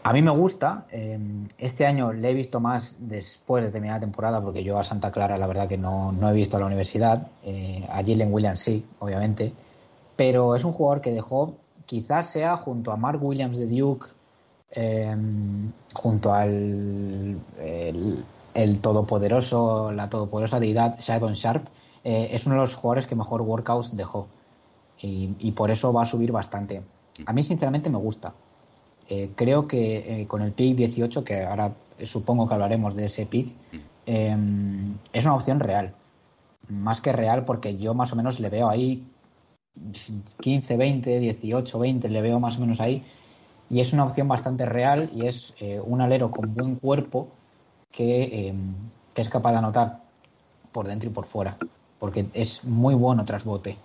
[0.05, 0.87] A mí me gusta.
[0.91, 1.19] eh,
[1.59, 5.13] este año le he visto más después de terminar la temporada, porque yo a Santa
[5.13, 7.29] Clara la verdad que no, no he visto a la universidad.
[7.45, 9.53] eh, a Jalen Williams sí, obviamente.
[10.17, 11.55] Pero es un jugador que dejó,
[11.87, 14.07] quizás sea junto a Mark Williams de Duke,
[14.73, 15.17] eh,
[15.95, 17.39] junto al
[18.55, 21.67] el todopoderoso, la todopoderosa deidad Shadon Sharp,
[22.05, 24.27] eh, es uno de los jugadores que mejor workouts dejó.
[25.03, 26.83] Y, y por eso va a subir bastante.
[27.27, 28.33] A mí, sinceramente, me gusta.
[29.09, 31.73] Eh, creo que eh, con el pick 18, que ahora
[32.05, 33.53] supongo que hablaremos de ese pick,
[34.07, 34.37] eh,
[35.13, 35.95] es una opción real.
[36.69, 39.05] Más que real, porque yo más o menos le veo ahí
[40.41, 43.03] 15, 20, 18, 20, le veo más o menos ahí.
[43.71, 47.29] Y es una opción bastante real y es eh, un alero con buen cuerpo
[47.91, 48.55] que, eh,
[49.15, 50.01] que es capaz de anotar
[50.73, 51.57] por dentro y por fuera.
[51.99, 53.77] Porque es muy bueno tras bote.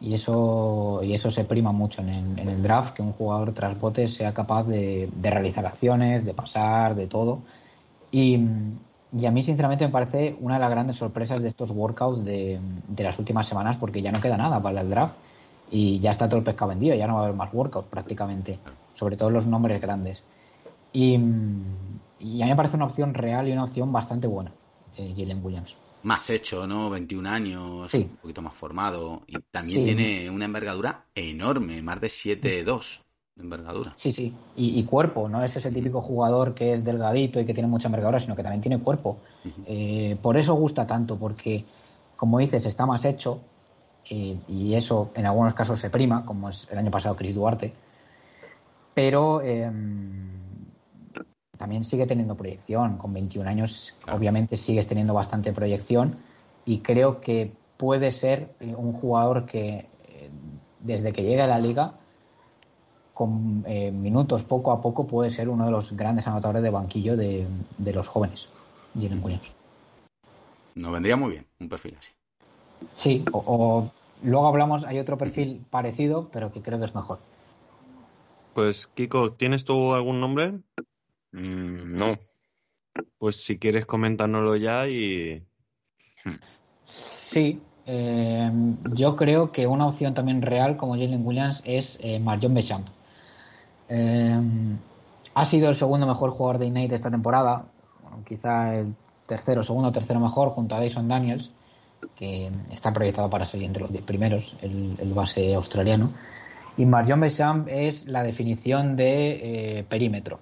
[0.00, 4.08] Y eso, y eso se prima mucho en el, draft, que un jugador tras bote
[4.08, 7.40] sea capaz de, de realizar acciones, de pasar, de todo.
[8.12, 8.38] Y,
[9.16, 12.60] y a mí, sinceramente, me parece una de las grandes sorpresas de estos workouts de,
[12.88, 15.14] de las últimas semanas, porque ya no queda nada para el draft
[15.70, 18.58] y ya está todo el pescado vendido, ya no va a haber más workouts prácticamente,
[18.94, 20.22] sobre todo los nombres grandes.
[20.92, 21.14] Y,
[22.20, 24.52] y a mí me parece una opción real y una opción bastante buena,
[24.96, 25.76] eh, Jalen Williams.
[26.06, 26.88] Más hecho, ¿no?
[26.88, 27.98] 21 años, Sí.
[28.08, 29.22] un poquito más formado.
[29.26, 29.84] Y también Sí.
[29.84, 33.02] tiene una envergadura enorme, más de 7'2
[33.34, 33.92] de envergadura.
[33.96, 37.52] Sí, sí, y, y cuerpo, no es ese típico jugador que es delgadito y que
[37.52, 39.18] tiene mucha envergadura, sino que también tiene cuerpo.
[39.66, 41.64] Eh, por eso gusta tanto, porque,
[42.14, 43.40] como dices, está más hecho
[44.08, 47.72] eh, y eso en algunos casos se prima, como es el año pasado Chris Duarte,
[48.94, 49.68] pero eh,
[51.56, 52.96] también sigue teniendo proyección.
[52.98, 54.18] Con 21 años, Claro.
[54.18, 56.16] obviamente, sigues teniendo bastante proyección
[56.64, 60.30] y creo que puede ser eh, un jugador que eh,
[60.80, 61.92] desde que llegue a la liga
[63.14, 67.16] con eh, minutos poco a poco puede ser uno de los grandes anotadores de banquillo
[67.16, 67.46] de,
[67.78, 68.48] de los jóvenes.
[68.94, 69.48] Jalen Williams.
[70.74, 72.12] Nos vendría muy bien un perfil así.
[72.94, 73.90] Sí, o, o
[74.22, 77.18] luego hablamos, hay otro perfil parecido, pero que creo que es mejor.
[78.52, 80.54] Pues, Kiko, ¿tienes tú algún nombre?
[81.32, 82.16] Mm, no.
[83.18, 85.44] Pues si quieres comentárnoslo ya y...
[86.84, 88.50] Sí, eh,
[88.94, 92.88] yo creo que una opción también real como Jalen Williams es eh, Marjon Bechamp.
[93.88, 94.40] Eh,
[95.34, 97.66] ha sido el segundo mejor jugador de Ignite esta temporada,
[98.02, 98.94] bueno, quizá el
[99.26, 101.50] tercero, segundo o tercero mejor junto a Dyson Daniels,
[102.14, 106.12] que está proyectado para ser entre los 10 primeros, el, el base australiano.
[106.76, 110.40] Y Marjon Bechamp es la definición de eh, perímetro.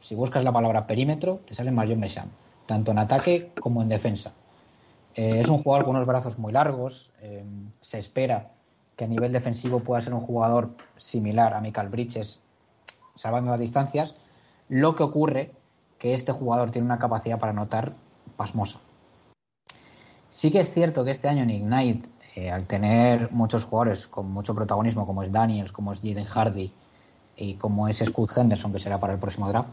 [0.00, 2.32] Si buscas la palabra perímetro, te sale Marjon Bechamp,
[2.66, 4.32] tanto en ataque como en defensa.
[5.14, 7.10] Eh, es un jugador con unos brazos muy largos.
[7.22, 7.44] eh,
[7.80, 8.50] se espera
[8.96, 12.40] que a nivel defensivo pueda ser un jugador similar a Michael Bridges,
[13.14, 14.14] salvando las distancias.
[14.68, 15.52] Lo que ocurre
[15.98, 17.92] que este jugador tiene una capacidad para anotar
[18.36, 18.78] pasmosa.
[20.30, 24.30] Sí que es cierto que este año en Ignite, eh, al tener muchos jugadores con
[24.30, 26.72] mucho protagonismo, como es Daniels, como es Jaden Hardy
[27.36, 29.68] y como es Scott Henderson, que será para el próximo draft,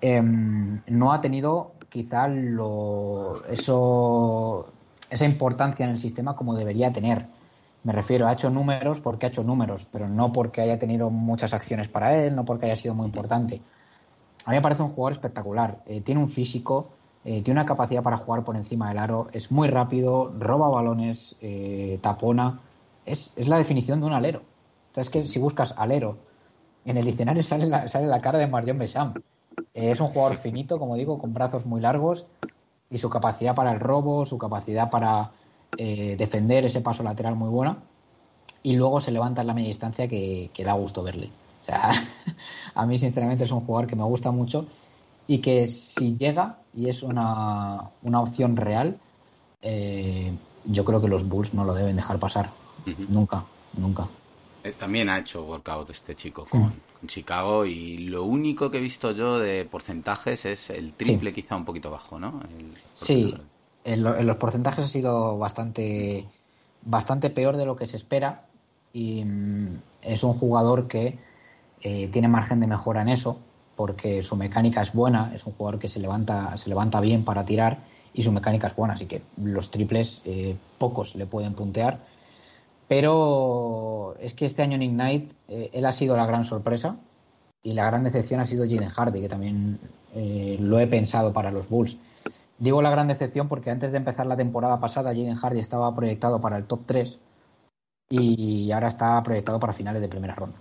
[0.00, 4.66] em, no ha tenido quizá lo, eso,
[5.10, 7.26] esa importancia en el sistema como debería tener.
[7.84, 11.52] Me refiero, ha hecho números porque ha hecho números, pero no porque haya tenido muchas
[11.52, 13.60] acciones para él, no porque haya sido muy importante.
[14.46, 15.82] A mí me parece un jugador espectacular.
[15.86, 16.90] Eh, tiene un físico,
[17.24, 21.36] eh, tiene una capacidad para jugar por encima del aro, es muy rápido, roba balones,
[21.40, 22.60] eh, tapona.
[23.04, 24.42] Es, es la definición de un alero.
[24.96, 26.18] O es que si buscas alero
[26.84, 29.18] en el diccionario sale la, sale la cara de Marion Bechamp.
[29.74, 32.24] Eh, es un jugador finito, como digo, con brazos muy largos
[32.90, 35.30] y su capacidad para el robo, su capacidad para
[35.78, 37.78] eh, defender ese paso lateral muy buena.
[38.62, 41.30] Y luego se levanta en la media distancia que, que da gusto verle.
[41.62, 41.92] O sea,
[42.74, 44.66] a mí sinceramente es un jugador que me gusta mucho
[45.26, 48.98] y que si llega y es una, una opción real,
[49.60, 50.32] eh,
[50.64, 52.50] yo creo que los Bulls no lo deben dejar pasar.
[53.08, 54.08] Nunca, nunca.
[54.64, 56.62] Eh, También ha hecho workout este chico con,
[56.98, 61.56] con Chicago y lo único que he visto yo de porcentajes es el triple quizá
[61.56, 62.40] un poquito bajo, ¿no?
[62.58, 63.34] El- Sí,
[63.84, 66.26] en, lo- en los porcentajes ha sido bastante,
[66.84, 68.46] bastante peor de lo que se espera
[68.92, 71.18] y mm, es un jugador que
[71.80, 73.38] eh, tiene margen de mejora en eso
[73.74, 77.44] porque su mecánica es buena, es un jugador que se levanta, se levanta bien para
[77.44, 77.78] tirar
[78.14, 81.98] y su mecánica es buena, así que los triples eh, pocos le pueden puntear.
[82.92, 86.96] Pero es que este año en Ignite eh, él ha sido la gran sorpresa
[87.62, 89.78] y la gran decepción ha sido Jalen Hardy, que también
[90.14, 91.96] eh, lo he pensado para los Bulls.
[92.58, 96.38] Digo la gran decepción porque antes de empezar la temporada pasada Jalen Hardy estaba proyectado
[96.42, 97.18] para el top 3
[98.10, 100.58] y ahora está proyectado para finales de primera ronda.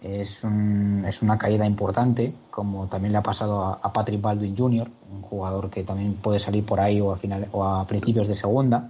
[0.00, 5.68] Es, una caída importante, como también le ha pasado a, Patrick Baldwin Jr., un jugador
[5.68, 8.88] que también puede salir por ahí o a principios de segunda.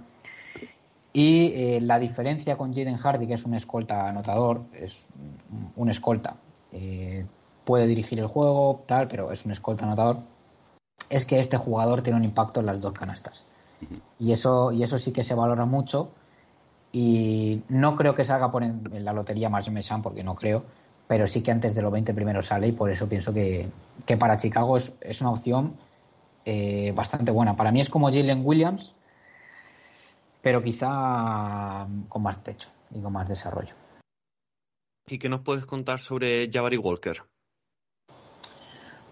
[1.15, 5.07] Y eh, la diferencia con Jaden Hardy, que es un escolta anotador, es
[5.77, 6.35] un escolta.
[6.73, 7.25] Eh,
[7.63, 10.17] puede dirigir el juego, tal, pero es un escolta anotador.
[11.09, 13.45] Es que este jugador tiene un impacto en las dos canastas.
[14.19, 16.09] Y eso, y eso sí que se valora mucho.
[16.91, 20.63] Y no creo que salga por en, la lotería más Mesan, porque no creo
[21.07, 23.69] pero sí que antes de los 20 primeros sale y por eso pienso que,
[24.17, 25.75] para Chicago es, es una opción
[26.45, 27.55] eh, bastante buena.
[27.55, 28.94] Para mí es como Jalen Williams,
[30.45, 33.73] pero quizá con más techo y con más desarrollo.
[35.07, 37.23] ¿Y qué nos puedes contar sobre Jabari Walker?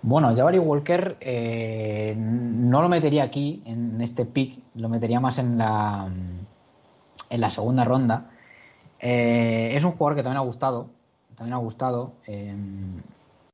[0.03, 5.57] Bueno, Jabari Walker eh, no lo metería aquí en este pick, lo metería más en
[5.57, 6.07] la,
[7.31, 8.29] en la segunda ronda.
[8.99, 10.91] Eh, es un jugador que también ha gustado,
[11.35, 13.01] también ha gustado em,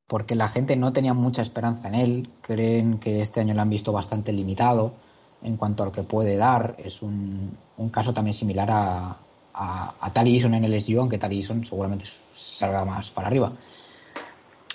[0.05, 2.29] porque la gente no tenía mucha esperanza en él.
[2.41, 4.95] Creen que este año lo han visto bastante limitado
[5.41, 6.75] en cuanto a lo que puede dar.
[6.78, 7.58] Es un,
[7.91, 9.17] caso también similar a,
[9.54, 13.54] a, a Tali Eason en el SU, aunque Tali Eason seguramente salga más para arriba.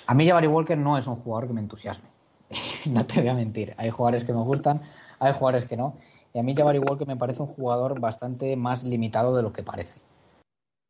[0.07, 2.09] A mí Jabari Walker no es un jugador que me entusiasme.
[2.85, 3.73] no te voy a mentir.
[3.77, 4.81] Hay jugadores que me gustan,
[5.19, 5.95] hay jugadores que no.
[6.33, 9.63] Y a mí Jabari Walker me parece un jugador bastante más limitado de lo que
[9.63, 9.99] parece.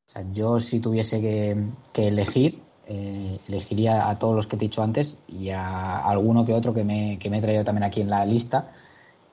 [0.08, 4.68] O sea, yo si tuviese que, elegir, eh, elegiría a todos los que te he
[4.68, 8.02] dicho antes y a alguno que otro que me, que me he traído también aquí
[8.02, 8.72] en la lista,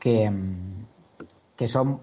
[0.02, 0.28] que,
[1.54, 2.00] que son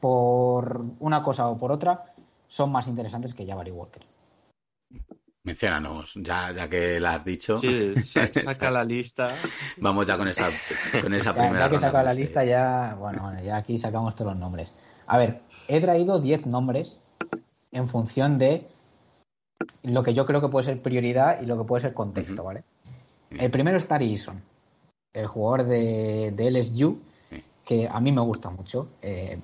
[0.00, 2.14] por una cosa o por otra,
[2.46, 4.02] son más interesantes que Jabari Walker.
[5.44, 7.54] Menciónanos, ya, ya que la has dicho.
[7.56, 9.34] Sí, saca la lista.
[9.76, 10.48] Vamos ya con esa,
[11.02, 14.16] con esa ya, primera ya que saca la lista, ya, bueno, bueno, ya aquí sacamos
[14.16, 14.72] todos los nombres.
[15.06, 16.96] A ver, he traído 10 nombres
[17.72, 18.66] en función de
[19.82, 22.64] lo que yo creo que puede ser prioridad y lo que puede ser contexto, ¿vale?
[23.30, 24.42] El primero es Tari Eason,
[25.14, 26.98] el jugador de, LSU,
[27.64, 28.88] que a mí me gusta mucho.
[29.02, 29.38] Eh,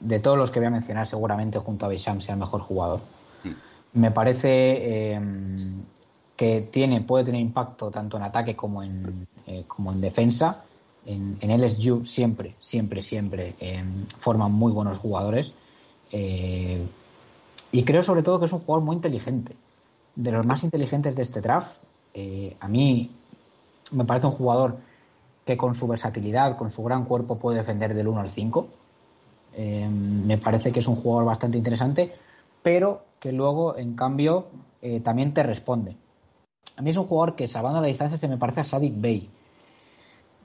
[0.00, 3.00] de todos los que voy a mencionar, seguramente junto a Bisham sea el mejor jugador.
[3.94, 5.84] Me parece em,
[6.36, 10.64] que tiene, puede tener impacto tanto en ataque como en, eh, como en defensa.
[11.04, 15.52] En, en, LSU siempre, siempre, siempre em, forman muy buenos jugadores.
[16.10, 16.84] Eh,
[17.70, 19.54] y creo sobre todo que es un jugador muy inteligente.
[20.14, 21.76] De los más inteligentes de este draft.
[22.60, 23.10] A mí
[23.92, 24.76] me parece un jugador
[25.44, 28.66] que con su versatilidad, con su gran cuerpo puede defender del 1 al 5.
[29.54, 32.14] Eh, me parece que es un jugador bastante interesante,
[32.62, 34.46] pero que luego, en cambio,
[34.80, 35.96] eh, también te responde.
[36.76, 39.28] A mí es un jugador que, salvando la distancia, se me parece a Sadik Bey.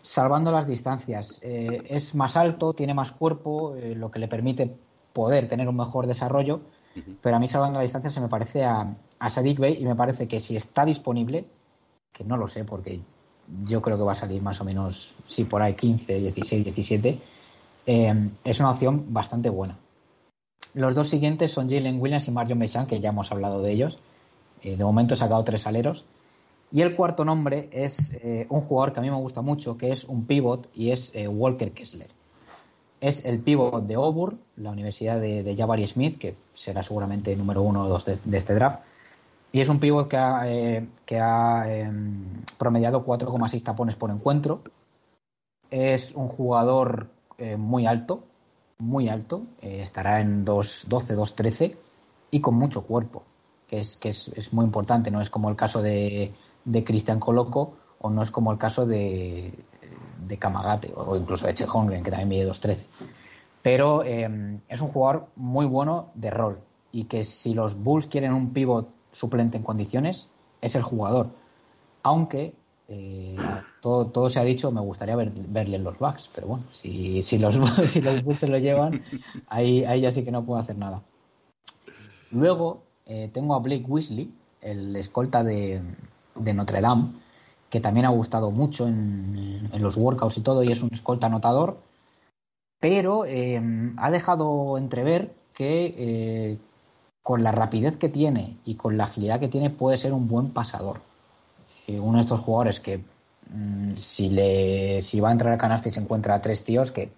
[0.02, 1.40] Salvando las distancias.
[1.42, 4.74] es más alto, tiene más cuerpo, lo que le permite
[5.12, 6.62] poder tener un mejor desarrollo
[7.22, 9.96] pero a mí salvando la distancia se me parece a, a Sadik Bey y me
[9.96, 11.46] parece que si está disponible,
[12.12, 13.00] que no lo sé porque
[13.66, 17.20] yo creo que va a salir más o menos, si por ahí 15, 16, 17,
[18.44, 19.78] es una opción bastante buena.
[20.74, 23.98] Los dos siguientes son Jalen Williams y Marion Mechan, que ya hemos hablado de ellos.
[24.62, 26.04] Eh, de momento he sacado tres aleros.
[26.72, 29.92] Y el cuarto nombre es eh, un jugador que a mí me gusta mucho, que
[29.92, 32.10] es un pivot y es eh, Walker Kessler
[33.00, 37.62] es el pívot de Auburn, la universidad de, de Jabari Smith, que será seguramente número
[37.62, 38.80] uno o dos de, este draft.
[39.52, 44.62] Y es un pívot que ha, eh, que ha em, promediado 4,6 tapones por encuentro.
[45.70, 47.08] Es un jugador
[47.38, 48.24] eh, muy alto,
[48.78, 49.44] muy alto.
[49.62, 51.76] Eh, estará en 2.12, 2.13
[52.32, 53.24] y con mucho cuerpo,
[53.68, 55.12] que, es, muy importante.
[55.12, 56.34] No es como el caso de,
[56.66, 59.54] de Cristian Coloco o no es como el caso de,
[60.28, 62.78] de Kamagate o incluso de Che Holmgren, que también mide 2.13.
[63.62, 66.60] Pero eh, es un jugador muy bueno de rol
[66.92, 70.30] y que si los Bulls quieren un pivot suplente en condiciones,
[70.62, 71.30] es el jugador.
[72.04, 72.54] Aunque
[72.88, 73.36] eh,
[73.82, 77.38] todo, todo, se ha dicho, me gustaría verle en los Bucks, pero bueno, si, si,
[77.38, 77.56] los,
[77.92, 79.04] si los Bulls se lo llevan,
[79.48, 81.02] ahí, ahí ya sí que no puedo hacer nada.
[82.32, 85.82] Luego eh, tengo a Blake Weasley, el escolta de,
[86.36, 87.14] de Notre Dame,
[87.70, 91.82] que también ha gustado mucho en, los workouts y todo, y es un escolta anotador,
[92.80, 93.62] pero eh,
[93.98, 96.60] ha dejado entrever que
[97.28, 100.52] con la rapidez que tiene y con la agilidad que tiene puede ser un buen
[100.52, 101.02] pasador.
[101.86, 103.04] Eh, uno de estos jugadores que
[103.50, 106.94] mm, si, le, si va a entrar a canasta y se encuentra a tres tíos,
[106.94, 107.12] que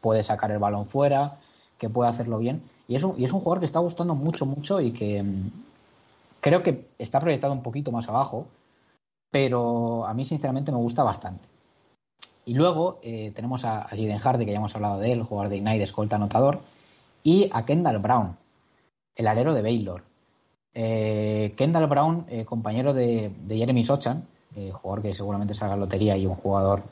[0.00, 1.40] puede sacar el balón fuera,
[1.78, 2.62] que puede hacerlo bien.
[2.86, 5.50] Y es un, y es un jugador que está gustando mucho, mucho y que mm,
[6.40, 8.46] creo que está proyectado un poquito más abajo,
[9.32, 11.48] pero a mí sinceramente me gusta bastante.
[12.44, 15.56] Y luego eh, tenemos a, a Hardy, que ya hemos hablado de él, jugador de
[15.56, 16.60] Ignite, escolta anotador,
[17.24, 18.36] y a Kendall Brown,
[19.16, 20.02] el alero de Baylor.
[20.74, 26.16] Eh, Kendall Brown, eh, compañero de, Jeremy Sochan, eh, jugador que seguramente salga a lotería
[26.16, 26.82] y un jugador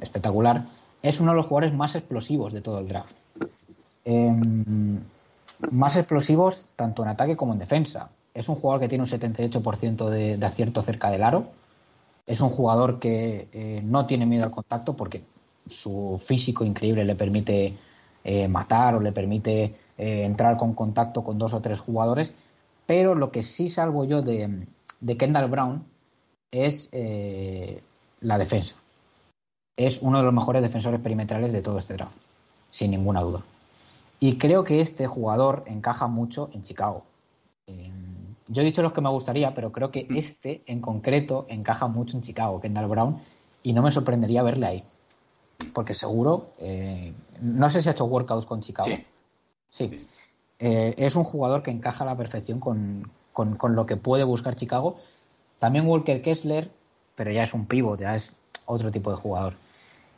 [0.00, 0.64] espectacular,
[1.02, 3.12] es uno de los jugadores más explosivos de todo el draft.
[4.04, 5.00] Em,
[5.70, 8.10] más explosivos tanto en ataque como en defensa.
[8.32, 11.48] Es un jugador que tiene un 78% de, de, acierto cerca del aro.
[12.26, 15.22] Es un jugador que eh, no tiene miedo al contacto porque
[15.68, 17.76] su físico increíble le permite
[18.24, 22.32] eh, matar o le permite eh, entrar con contacto con dos o tres jugadores.
[22.86, 24.66] Pero lo que sí salvo yo de,
[25.00, 25.84] de Kendall Brown
[26.50, 27.82] es eh,
[28.20, 28.74] la defensa.
[29.76, 32.16] Es uno de los mejores defensores perimetrales de todo este draft,
[32.70, 33.42] sin ninguna duda.
[34.18, 37.04] Y creo que este jugador encaja mucho en Chicago.
[38.52, 42.16] Yo he dicho los que me gustaría, pero creo que este en concreto encaja mucho
[42.16, 43.20] en Chicago, Kendall Brown,
[43.62, 44.84] y no me sorprendería verle ahí.
[45.74, 48.88] Porque seguro, eh, no sé si ha hecho workouts con Chicago.
[48.88, 49.04] Sí.
[49.70, 50.06] sí.
[50.58, 54.24] Eh, es un jugador que encaja a la perfección con, con, con, lo que puede
[54.24, 54.98] buscar Chicago.
[55.58, 56.70] También Walker Kessler,
[57.14, 58.32] pero ya es un pivot, ya es
[58.66, 59.54] otro tipo de jugador.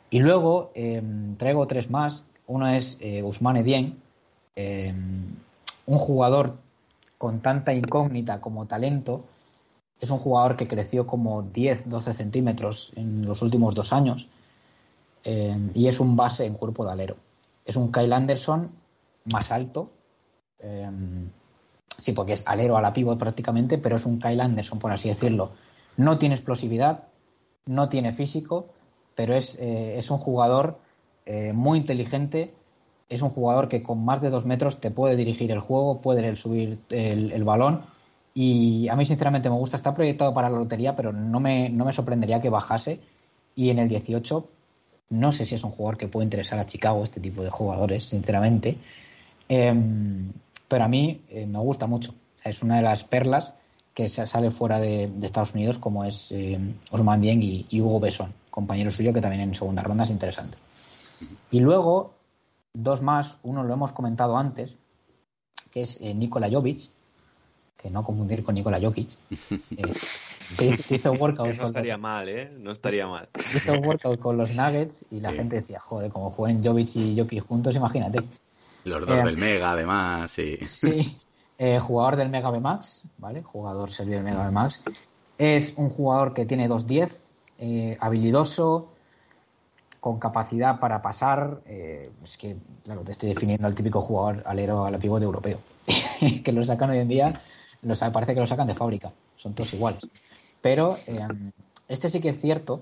[0.09, 1.01] Y luego eh,
[1.37, 2.25] traigo tres más.
[2.45, 3.97] Uno es eh, Usmane Dien,
[4.55, 4.93] eh,
[5.87, 6.57] un jugador
[7.17, 9.23] con tanta incógnita como talento.
[9.99, 14.27] Es un jugador que creció como 10, 12 centímetros en los últimos dos años
[15.25, 17.15] y es un base en cuerpo de alero.
[17.65, 18.71] Es un Kyle Anderson
[19.31, 19.91] más alto.
[20.59, 20.89] Eh,
[21.97, 25.09] sí, porque es alero a la pivot prácticamente, pero es un Kyle Anderson, por así
[25.09, 25.51] decirlo.
[25.97, 27.05] No tiene explosividad,
[27.65, 28.67] no tiene físico,
[29.15, 30.79] pero es, eh, es un jugador
[31.25, 32.53] eh, muy inteligente.
[33.09, 36.35] Es un jugador que con más de dos metros te puede dirigir el juego, puede
[36.35, 37.83] subir el, el balón.
[38.33, 39.77] Y a mí, sinceramente, me gusta.
[39.77, 42.99] Está proyectado para la lotería, pero no me, no me sorprendería que bajase.
[43.55, 44.49] Y en el 18
[45.13, 48.05] no sé si es un jugador que puede interesar a Chicago, este tipo de jugadores,
[48.05, 48.77] sinceramente.
[49.47, 49.73] Eh,
[50.67, 52.15] pero a mí eh, me gusta mucho.
[52.43, 53.53] Es una de las perlas
[53.93, 56.59] que sale fuera de, Estados Unidos, como es eh,
[56.89, 60.57] Osman Dieng y, y, Hugo Besson, compañero suyo que también en segunda ronda es interesante.
[61.51, 62.15] Y luego,
[62.73, 64.75] dos más, uno lo hemos comentado antes,
[65.71, 66.89] que es eh, Nikola Jovic,
[67.77, 69.09] que no confundir con Nikola Jokic.
[70.57, 72.01] Que hizo workout que no estaría los...
[72.01, 72.51] mal, ¿eh?
[72.57, 73.29] No estaría mal.
[73.55, 75.37] Hizo workout con los Nuggets y la sí.
[75.37, 78.23] gente decía, joder, como jueguen Jovic y Jokic juntos, imagínate.
[78.83, 80.57] Los dos eh, del Mega, además, sí.
[80.65, 81.17] Sí,
[81.57, 83.41] eh, jugador del Mega Max, ¿vale?
[83.41, 84.83] Jugador serbio del Mega Max.
[85.37, 87.17] Es un jugador que tiene 2-10,
[87.59, 88.89] eh, habilidoso,
[89.99, 91.61] con capacidad para pasar.
[91.65, 95.59] Eh, es que, claro, te estoy definiendo al típico jugador alero a la pivote europeo.
[96.43, 97.41] que lo sacan hoy en día,
[97.81, 99.11] los, parece que lo sacan de fábrica.
[99.37, 100.05] Son todos iguales.
[100.63, 101.19] Pero eh,
[101.89, 102.81] este sí que es cierto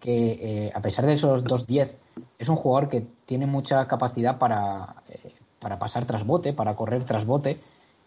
[0.00, 1.90] que, eh, a pesar de esos 2-10,
[2.38, 7.04] es un jugador que tiene mucha capacidad para, eh, para pasar tras bote, para correr
[7.04, 7.60] tras bote,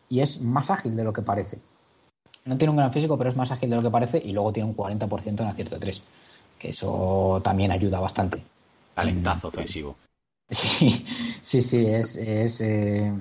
[0.09, 1.59] y es más ágil de lo que parece.
[2.45, 4.51] No tiene un gran físico, pero es más ágil de lo que parece, y luego
[4.51, 6.01] tiene un 40% en acierto de 3,
[6.57, 8.41] que eso también ayuda bastante.
[8.95, 9.95] Talentazo ofensivo.
[10.47, 11.03] Sí,
[11.41, 13.11] sí, sí, es, es eh,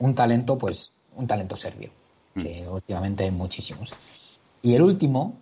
[0.00, 1.90] un talento, pues, un talento serbio,
[2.34, 2.72] que mm.
[2.72, 3.92] últimamente hay muchísimos.
[4.64, 5.34] Y el último,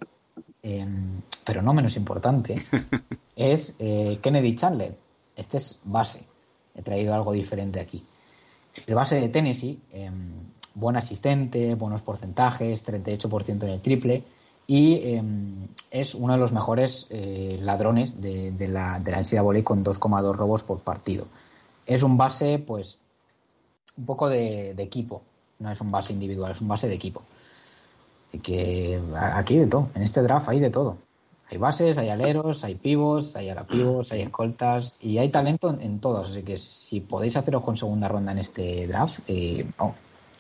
[0.64, 0.84] eh,
[1.46, 2.56] pero no menos importante,
[3.36, 4.98] es eh, Kennedy Chandler.
[5.36, 6.24] Este es base.
[6.74, 8.04] He traído algo diferente aquí.
[8.84, 10.10] El base de Tennessee, eh,
[10.74, 14.24] buen asistente, buenos porcentajes, 38% en el triple
[14.66, 15.22] y eh,
[15.92, 20.34] es uno de los mejores eh, ladrones de, de, la, de la NCAA con 2,2
[20.34, 21.28] robos por partido.
[21.86, 22.98] Es un base, pues,
[23.96, 25.22] un poco de, de equipo.
[25.60, 27.22] No es un base individual, es un base de equipo
[28.38, 30.98] que aquí de todo, en este draft hay de todo.
[31.50, 36.00] Hay bases, hay aleros, hay pivos, hay alapivos, hay escoltas y hay talento en, en,
[36.00, 36.30] todos.
[36.30, 39.94] Así que si podéis haceros con segunda ronda en este draft, eh, oh,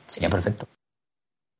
[0.06, 0.66] sería perfecto.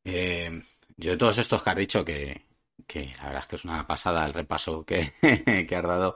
[0.05, 0.63] Eh,
[0.97, 2.47] yo de todos estos que has dicho, que,
[2.87, 5.13] que, la verdad es que es una pasada el repaso que,
[5.69, 6.15] que has dado,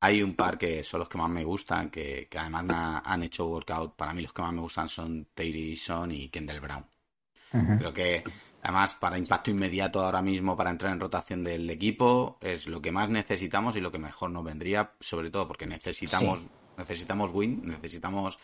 [0.00, 3.22] hay un par que son los que más me gustan, que, que además na, han
[3.22, 3.94] hecho workout.
[3.94, 6.86] Para mí los que más me gustan son Terry Son y Kendall Brown.
[7.52, 7.78] Uh -huh.
[7.78, 8.24] Creo que
[8.62, 12.92] Además, para impacto inmediato ahora mismo, para entrar en rotación del equipo, es lo que
[12.92, 16.48] más necesitamos y lo que mejor nos vendría, sobre todo porque necesitamos, sí.
[16.76, 18.38] necesitamos win, necesitamos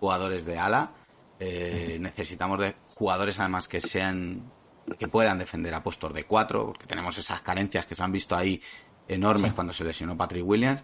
[0.00, 0.92] jugadores de ala,
[1.38, 4.50] eh, necesitamos de jugadores además que sean
[4.98, 8.36] que puedan defender a puestos de cuatro, porque tenemos esas carencias que se han visto
[8.36, 8.60] ahí
[9.06, 10.82] enormes cuando se lesionó Patrick Williams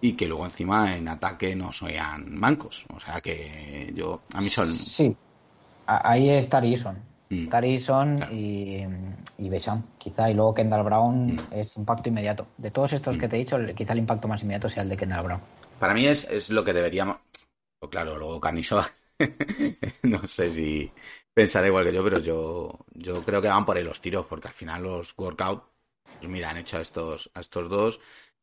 [0.00, 2.84] y que luego encima en ataque no sean mancos.
[2.92, 4.66] O sea que yo, a mí son...
[4.66, 5.16] Sí,
[5.86, 7.11] ahí es Tarison.
[7.34, 7.48] Mm.
[7.48, 8.32] Tarison Claro.
[8.34, 8.84] y,
[9.38, 11.38] y Besham, quizá, y luego Kendall Brown Mm.
[11.50, 12.46] es impacto inmediato.
[12.58, 14.96] De todos estos que te he dicho, quizá el impacto más inmediato sea el de
[14.96, 15.40] Kendall Brown.
[15.78, 17.16] Para mí es, es lo que deberíamos...
[17.90, 18.88] claro, luego Canisoa,
[20.04, 20.92] no sé si
[21.34, 24.48] pensará igual que yo, pero yo, yo creo que van por ahí los tiros, porque
[24.48, 25.64] al final los workout,
[26.18, 28.00] pues mira, han hecho a estos, a estos dos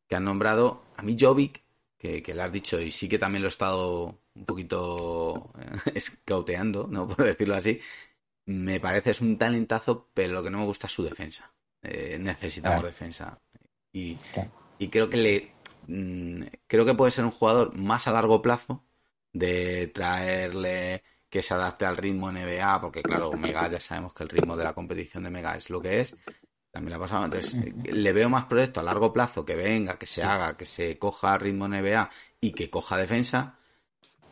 [0.08, 0.82] que han nombrado.
[0.96, 1.62] A mí Jovic,
[1.98, 5.52] que, que le has dicho, y sí que también lo he estado un poquito
[5.94, 7.06] escauteando, ¿no?
[7.08, 7.80] Por decirlo así,
[8.52, 11.52] me parece es un talentazo, pero lo que no me gusta es su defensa.
[11.82, 12.88] Eh, necesitamos Claro.
[12.88, 13.40] defensa.
[13.92, 14.50] Y, Claro.
[14.78, 18.86] y creo que le mm, creo que puede ser un jugador más a largo plazo
[19.32, 24.28] de traerle que se adapte al ritmo NBA, porque claro, Mega ya sabemos que el
[24.28, 26.16] ritmo de la competición de Mega es lo que es.
[26.70, 27.24] También ha pasado.
[27.26, 30.64] Entonces, eh, le veo más proyecto a largo plazo que venga, que se haga, que
[30.64, 33.59] se coja ritmo NBA y que coja defensa.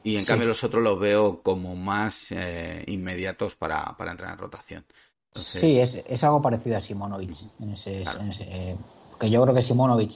[0.02, 0.26] Y en Sí.
[0.26, 4.86] cambio los otros los veo como más eh, inmediatos para, para entrar en rotación.
[5.28, 7.30] Entonces, Sí, es, es algo parecido a Simonovic.
[7.60, 8.20] En ese, Claro.
[8.20, 8.76] en ese-
[9.20, 10.12] que yo creo que Simonovic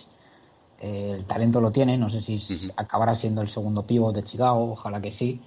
[0.80, 4.72] eh, el talento lo tiene, no sé si acabará siendo el segundo pívot de Chicago,
[4.72, 5.40] ojalá que sí,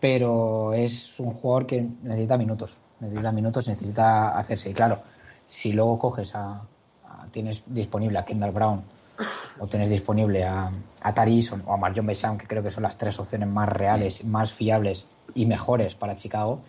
[0.00, 4.70] pero es un jugador que necesita minutos, necesita minutos, necesita hacerse.
[4.70, 5.02] Y claro,
[5.48, 6.62] si luego coges a,
[7.04, 8.84] a- tienes disponible a Kendall Brown
[9.58, 12.98] o tienes disponible a, a Tarison o a Marjon Besham, que creo que son las
[12.98, 16.60] tres opciones más reales, más fiables y mejores para Chicago,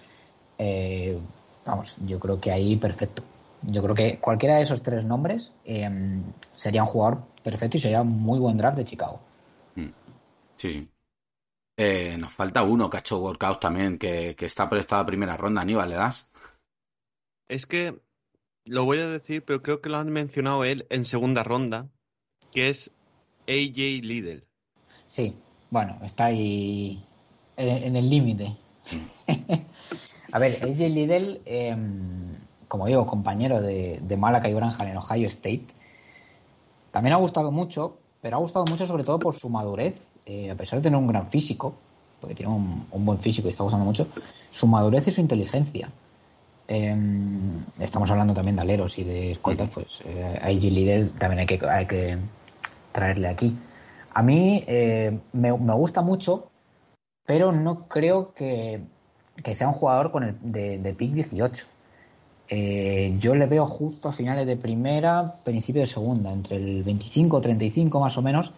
[0.57, 1.17] eh,
[1.65, 3.23] vamos, yo creo que ahí perfecto.
[3.63, 5.89] Yo creo que cualquiera de esos tres nombres eh,
[6.55, 9.19] sería un jugador perfecto y sería un muy buen draft de Chicago.
[9.75, 10.89] Sí, sí.
[11.79, 15.37] Eh, nos falta uno que ha hecho workout también, que, que está proyectado a primera
[15.37, 15.61] ronda.
[15.61, 16.27] Aníbal, ¿le das?
[17.47, 17.99] Es que
[18.65, 21.89] lo voy a decir, pero creo que lo han mencionado él en segunda ronda,
[22.51, 22.89] que es
[23.47, 24.43] AJ Lidl.
[25.07, 25.35] Sí,
[25.69, 27.03] bueno, está ahí
[27.55, 28.55] en, en el límite.
[30.31, 31.75] A ver, AJ Liddell, eh,
[32.67, 35.67] como digo, compañero de, de Malachi Branham en Ohio State,
[36.91, 40.55] también ha gustado mucho, pero ha gustado mucho sobre todo por su madurez, eh, a
[40.55, 41.75] pesar de tener un gran físico,
[42.19, 44.07] porque tiene un, un buen físico y está gustando mucho,
[44.51, 45.89] su madurez y su inteligencia.
[46.68, 46.95] Eh,
[47.80, 51.45] estamos hablando también de aleros y de escoltas, pues eh, a AJ Liddell también hay
[51.47, 52.18] que, hay que
[52.91, 53.57] traerle aquí.
[54.13, 56.49] A mí eh, me, me gusta mucho,
[57.26, 58.82] pero no creo que,
[59.43, 61.68] que sea un jugador con el, de, de pick 18.
[62.49, 67.41] Eh, yo le veo justo a finales de primera, principio de segunda, entre el 25
[67.41, 68.51] 35 más o menos.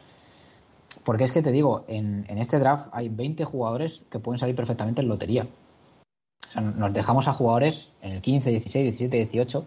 [1.03, 4.55] Porque es que te digo, en, en este draft hay 20 jugadores que pueden salir
[4.55, 5.47] perfectamente en lotería.
[6.55, 9.65] Nos dejamos a jugadores en el 15, 16, 17, 18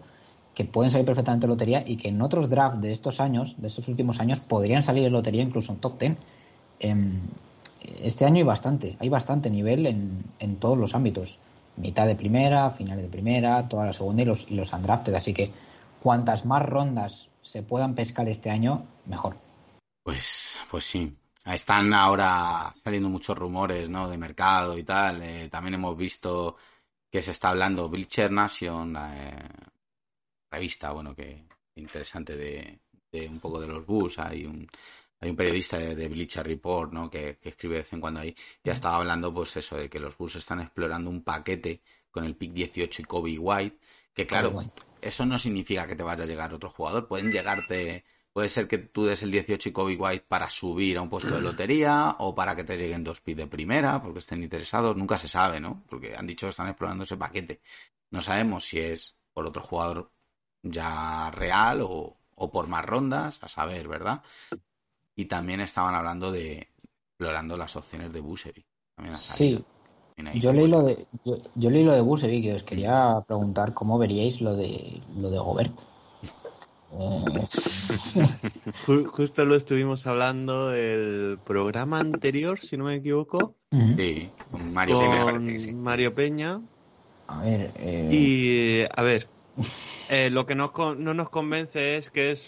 [0.53, 3.67] que pueden salir perfectamente en lotería y que en otros drafts de estos años, de
[3.67, 6.17] estos últimos años, podrían salir en lotería incluso en top 10.
[6.79, 7.21] Em,
[8.01, 11.39] este año hay bastante, hay bastante nivel en, en todos los ámbitos.
[11.75, 15.15] Mitad de primera, finales de primera, toda la segunda y los, y los undrafted.
[15.15, 15.51] Así que
[16.01, 19.35] cuantas más rondas se puedan pescar este año, mejor.
[20.03, 21.15] Pues, pues sí.
[21.45, 24.09] Están ahora saliendo muchos rumores, ¿no?
[24.09, 25.21] De mercado y tal.
[25.21, 26.55] Eh, también hemos visto
[27.11, 29.49] que se está hablando Bleacher Nation, la eh,
[30.49, 31.43] revista, bueno, que
[31.75, 32.79] interesante de,
[33.11, 34.19] de un poco de los Bulls.
[34.19, 34.67] Hay un,
[35.19, 37.09] hay un periodista de, de Bleacher Report, ¿no?
[37.09, 38.35] Que, que escribe de vez en cuando ahí.
[38.63, 42.35] Ya estaba hablando, pues eso, de que los Bulls están explorando un paquete con el
[42.35, 43.77] pick 18 y Kobe White.
[44.13, 44.81] Que claro, Kobe White.
[45.01, 47.07] eso no significa que te vaya a llegar otro jugador.
[47.07, 51.01] Pueden llegarte Puede ser que tú des el 18 y Kobe White para subir a
[51.03, 54.41] un puesto de lotería o para que te lleguen dos pits de primera porque estén
[54.41, 54.97] interesados.
[54.97, 55.83] Nunca se sabe, ¿no?
[55.87, 57.61] Porque han dicho que están explorando ese paquete.
[58.09, 60.11] No sabemos si es por otro jugador
[60.63, 64.23] ya real o, o por más rondas, a saber, ¿verdad?
[65.15, 66.69] Y también estaban hablando de
[67.11, 68.65] explorando las opciones de Busevic.
[69.13, 69.63] Sí,
[70.35, 73.97] yo leí, lo de, yo, yo leí lo de Busevic y os quería preguntar cómo
[73.97, 75.73] veríais lo de, lo de Gobert.
[78.85, 83.95] Ju- Justo lo estuvimos hablando el programa anterior, si no me equivoco, ujú.
[83.97, 85.25] Sí, con Mario me Peña.
[85.25, 85.71] parece que sí.
[85.71, 86.61] con Mario Peña.
[87.27, 89.29] A ver, eh, Y, a ver,
[90.09, 92.45] eh, lo que no, con- no nos convence es que es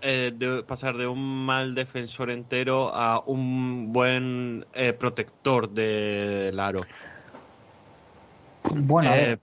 [0.00, 6.80] eh, de pasar de un mal defensor entero a un buen eh, protector del aro.
[8.70, 9.36] bueno, Eh,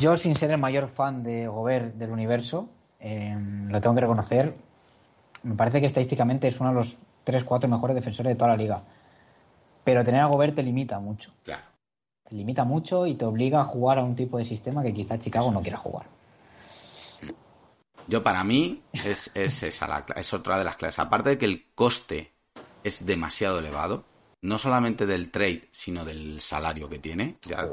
[0.00, 2.68] yo sin ser el mayor fan de Gobert del universo,
[3.00, 3.36] eh,
[3.68, 4.54] lo tengo que reconocer,
[5.42, 8.82] me parece que estadísticamente es uno de los 3-4 mejores defensores de toda la liga.
[9.84, 11.32] Pero tener a Gobert te limita mucho.
[11.42, 11.62] Claro.
[12.28, 15.18] Te limita mucho y te obliga a jugar a un tipo de sistema que quizá
[15.18, 16.06] Chicago no quiera jugar.
[18.06, 20.98] Yo para mí es, es esa, la, es otra de las claves.
[20.98, 22.32] Aparte de que el coste
[22.82, 24.04] es demasiado elevado,
[24.42, 27.36] no solamente del trade, sino del salario que tiene.
[27.42, 27.68] Ya,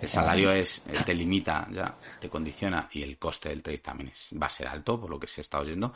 [0.00, 4.10] el salario es eh, te limita, ya te condiciona y el coste del trade también
[4.10, 5.92] es, va a ser alto, por lo que se está oyendo.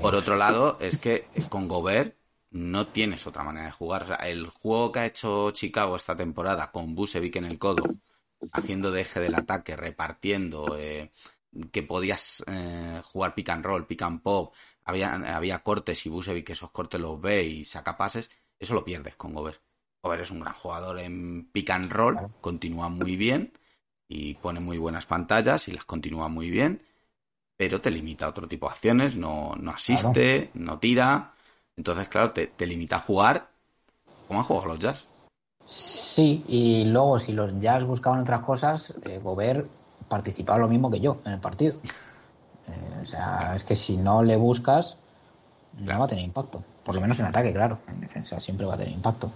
[0.00, 2.16] Por otro lado, es que con Gobert
[2.50, 4.04] no tienes otra manera de jugar.
[4.04, 7.84] O sea, el juego que ha hecho Chicago esta temporada con Busevic en el codo,
[8.52, 11.12] haciendo de eje del ataque, repartiendo, eh,
[11.70, 14.54] que podías eh, jugar pick and roll, pick and pop,
[14.84, 19.16] había, había cortes y Busevic esos cortes los ve y saca pases, eso lo pierdes
[19.16, 19.60] con Gobert.
[20.02, 23.52] Gobert es un gran jugador en pick and roll, continúa muy bien
[24.08, 26.82] y pone muy buenas pantallas y las continúa muy bien,
[27.56, 31.32] pero te limita a otro tipo de acciones, no, no asiste, no tira.
[31.76, 33.50] Entonces, claro, te, limita a jugar
[34.26, 35.08] como han jugado los Jazz.
[35.66, 39.66] Sí, y luego si los Jazz buscaban otras cosas, eh, Gobert
[40.08, 41.78] participaba lo mismo que yo en el partido.
[42.66, 44.96] Eh, o sea, es que si no le buscas,
[45.78, 46.62] no va a tener impacto.
[46.84, 47.78] Por lo menos en ataque, claro.
[47.88, 49.30] En defensa siempre va a tener impacto.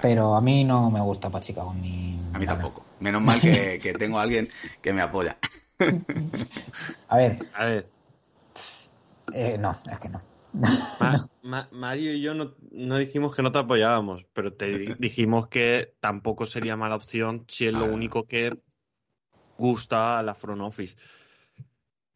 [0.00, 2.18] Pero a mí no me gusta para Chicago ni.
[2.32, 2.84] A mí tampoco.
[3.00, 4.48] Menos mal que, tengo a alguien
[4.82, 5.36] que me apoya.
[7.08, 7.38] a ver.
[7.54, 7.88] A ver.
[9.32, 10.20] Eh, no, es que no.
[11.42, 12.54] Mario y yo no,
[12.98, 17.72] dijimos que no te apoyábamos, pero te dijimos que tampoco sería mala opción si es
[17.72, 18.50] lo único que
[19.58, 20.96] gusta a la front office.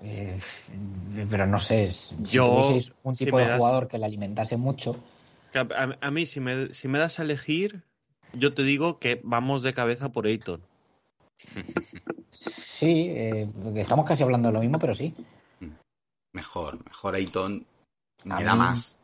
[0.03, 0.39] Eh,
[1.31, 2.73] pero no sé, si yo,
[3.03, 4.97] un tipo de jugador que le alimentase mucho.
[6.01, 7.83] A, mí, si me, si me das a elegir,
[8.33, 10.63] yo te digo que vamos de cabeza por Ayton.
[12.31, 15.15] Sí, eh, estamos casi hablando de lo mismo, pero sí.
[16.33, 17.67] Mejor, mejor Ayton
[18.25, 18.97] me da más.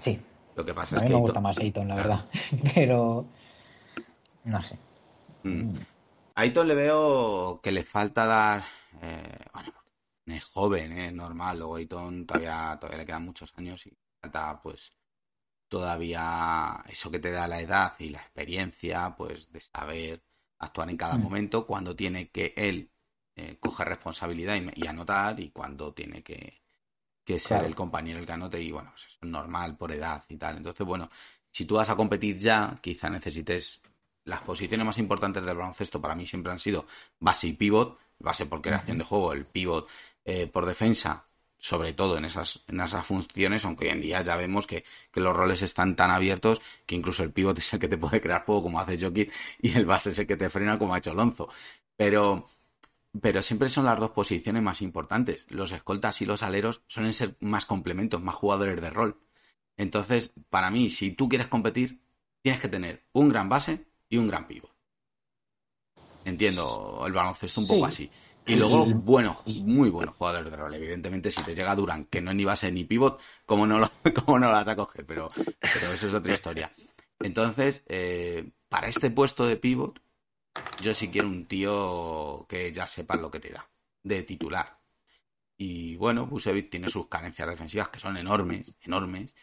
[0.00, 0.20] Sí.
[0.54, 2.26] Lo que pasa a mí me gusta más Ayton, la verdad.
[2.74, 3.26] Pero.
[4.44, 4.76] No sé.
[5.42, 5.72] Mm.
[6.34, 8.64] A Ayton le veo que le falta dar.
[9.00, 9.72] Eh, bueno,
[10.32, 11.58] es joven, es normal.
[11.58, 14.92] Luego Ayton todavía, todavía le quedan muchos años y falta, pues.
[15.68, 20.22] Todavía eso que te da la edad y la experiencia, pues de saber
[20.58, 22.90] actuar en cada momento, cuando tiene que él
[23.34, 26.62] eh, coger responsabilidad y, anotar y cuando tiene que,
[27.24, 30.58] que ser el compañero el canote y bueno, pues es normal por edad y tal.
[30.58, 31.08] Entonces, bueno,
[31.50, 33.80] si tú vas a competir ya, quizá necesites
[34.24, 36.86] las posiciones más importantes del baloncesto para mí siempre han sido
[37.18, 39.88] base y pivot, base por creación de juego, el pivot
[40.24, 41.26] eh, por defensa,
[41.58, 45.20] sobre todo en esas, en esas funciones, aunque hoy en día ya vemos que, que,
[45.20, 48.44] los roles están tan abiertos que incluso el pivot es el que te puede crear
[48.44, 51.12] juego como hace Jokic y el base es el que te frena como ha hecho
[51.12, 51.48] Alonso.
[51.96, 52.46] Pero
[53.20, 55.46] pero siempre son las dos posiciones más importantes.
[55.50, 59.20] Los escoltas y los aleros suelen ser más complementos, más jugadores de rol.
[59.76, 62.00] Entonces, para mí, si tú quieres competir,
[62.40, 64.70] tienes que tener un gran base y un gran pivot.
[66.24, 68.10] Entiendo el baloncesto un poco así.
[68.46, 70.74] Y luego, bueno, muy buenos jugadores de rol.
[70.74, 73.90] Evidentemente, si te llega Durán, que no es ni base ni pivot, ¿cómo no lo,
[74.24, 75.06] cómo no lo vas a coger?
[75.06, 76.72] Pero, pero eso es otra historia.
[77.20, 80.00] Entonces, eh, para este puesto de pivot,
[80.80, 83.68] yo sí quiero un tío que ya sepa lo que te da,
[84.02, 84.80] de titular.
[85.56, 89.36] Y bueno, Busevic tiene sus carencias defensivas que son enormes, enormes.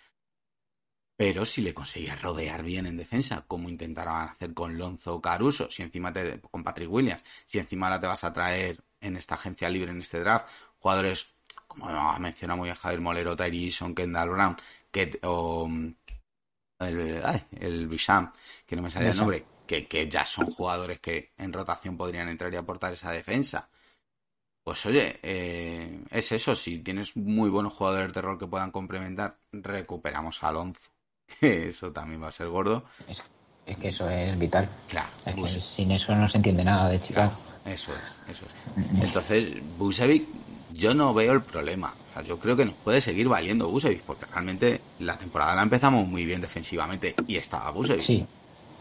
[1.16, 5.84] Pero si le consigues rodear bien en defensa, como intentaron hacer con Lonzo Caruso, si
[5.84, 9.70] encima te, con Patrick Williams, si encima ahora te vas a traer en esta agencia
[9.70, 10.48] libre, en este draft,
[10.80, 11.28] jugadores,
[11.68, 14.58] como ha mencionado muy bien Javier Molero, Tyrison, Kendall Brown,
[14.92, 15.70] que, o
[16.80, 18.32] el, ay, el Bisham,
[18.66, 22.54] que no me sale el nombre, que, ya son jugadores que en rotación podrían entrar
[22.54, 23.70] y aportar esa defensa.
[24.64, 29.38] Pues oye, eh, es eso, si tienes muy buenos jugadores de rol que puedan complementar,
[29.52, 30.92] recuperamos a Alonso.
[31.42, 32.86] eso también va a ser gordo.
[33.08, 33.24] Es,
[33.78, 34.68] que eso es vital.
[34.88, 35.10] Claro.
[35.48, 37.34] sin eso no se entiende nada de Chicago.
[37.70, 39.04] Eso es, eso es.
[39.04, 40.28] Entonces, Busevic,
[40.74, 41.94] yo no veo el problema.
[42.12, 45.64] O sea, yo creo que nos puede seguir valiendo Busevic, porque realmente la temporada la
[45.64, 48.02] empezamos muy bien defensivamente y estaba Busevic.
[48.02, 48.26] Sí,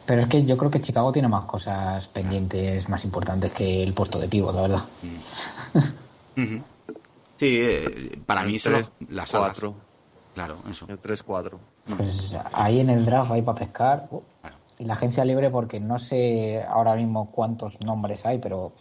[0.07, 3.93] pero es que yo creo que Chicago tiene más cosas pendientes más importantes que el
[3.93, 4.85] puesto de pívot, la verdad.
[6.35, 6.59] Mm.
[7.37, 9.75] Sí, eh, para mí son las cuatro.
[10.35, 10.87] Claro, eso.
[10.89, 11.59] El 3-4.
[11.97, 14.09] Pues ahí en el draft hay para pescar.
[14.79, 18.73] Y la agencia libre, porque no sé ahora mismo cuántos nombres hay, pero.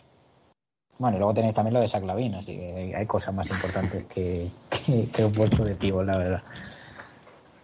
[1.00, 4.50] Bueno, y luego tenéis también lo de Saclavin, así que hay cosas más importantes que,
[4.70, 6.44] que, que un puesto de pívot, la verdad.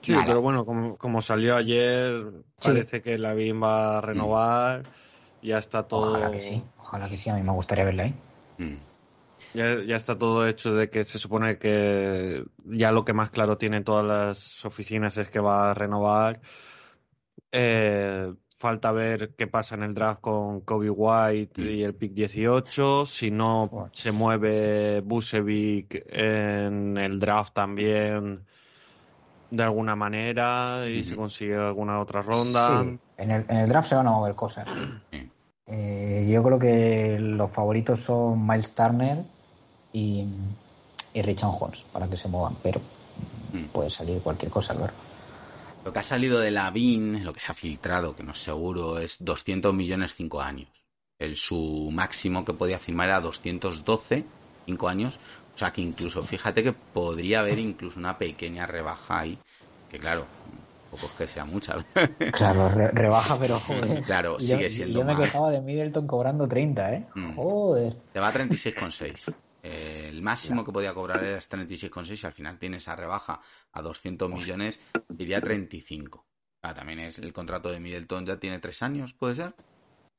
[0.03, 0.65] Sí, pero bueno,
[0.97, 2.25] como, salió ayer,
[2.61, 4.83] parece que la BIM va a renovar.
[5.41, 6.11] Ya está todo.
[6.11, 8.13] Ojalá que sí, ojalá que sí, a mí me gustaría verla ahí.
[8.57, 8.75] Mm.
[9.53, 13.83] Ya, está todo hecho de que se supone que ya lo que más claro tienen
[13.83, 16.41] todas las oficinas es que va a renovar.
[17.51, 23.05] Eh, falta ver qué pasa en el draft con Kobe White y el pick 18.
[23.05, 28.45] Si no se mueve Busevic en el draft también
[29.49, 32.83] de alguna manera y se consigue alguna otra ronda.
[32.83, 34.67] Sí, en el, en el draft se van a mover cosas.
[35.67, 39.19] Eh, yo creo que los favoritos son Miles Turner
[39.93, 40.25] y,
[41.13, 42.79] y Richard Holmes para que se muevan, pero
[43.53, 43.65] Mm.
[43.71, 44.93] puede salir cualquier cosa, claro.
[45.83, 48.37] Lo que ha salido de la BIN, lo que se ha filtrado, que no es
[48.41, 50.69] seguro, es 200 millones 5 años.
[51.19, 54.23] El, su máximo que podía firmar era 212,
[54.65, 55.19] 5 años.
[55.53, 59.37] O sea que incluso, fíjate que podría haber incluso una pequeña rebaja ahí.
[59.91, 60.25] Que claro,
[60.89, 61.75] tampoco es que sea mucha.
[62.31, 64.01] Claro, re- rebaja, pero joder.
[64.03, 65.23] Claro, yo- sigue siendo Yo me más.
[65.25, 67.07] quejaba de Middleton cobrando 30, ¿eh?
[67.13, 67.35] Mm.
[67.35, 67.93] Joder.
[68.13, 69.33] Te va a 36,6.
[69.63, 73.39] Eh, el máximo que podía cobrar era 36,6 y al final tiene esa rebaja
[73.71, 76.25] a 200 millones, diría 35.
[76.61, 79.53] Ah, también es el contrato de Middleton ya tiene tres años, ¿puede ser?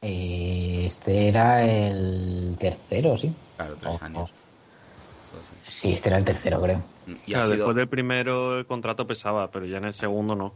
[0.03, 3.32] Eh, este era el tercero, sí.
[3.57, 4.30] Claro, tres Oh, años.
[4.30, 5.72] Ser.
[5.72, 6.82] Sí, este era el tercero, creo.
[7.07, 10.34] Y ha Claro, sido- después del primero el contrato pesaba, pero ya en el segundo
[10.34, 10.53] no,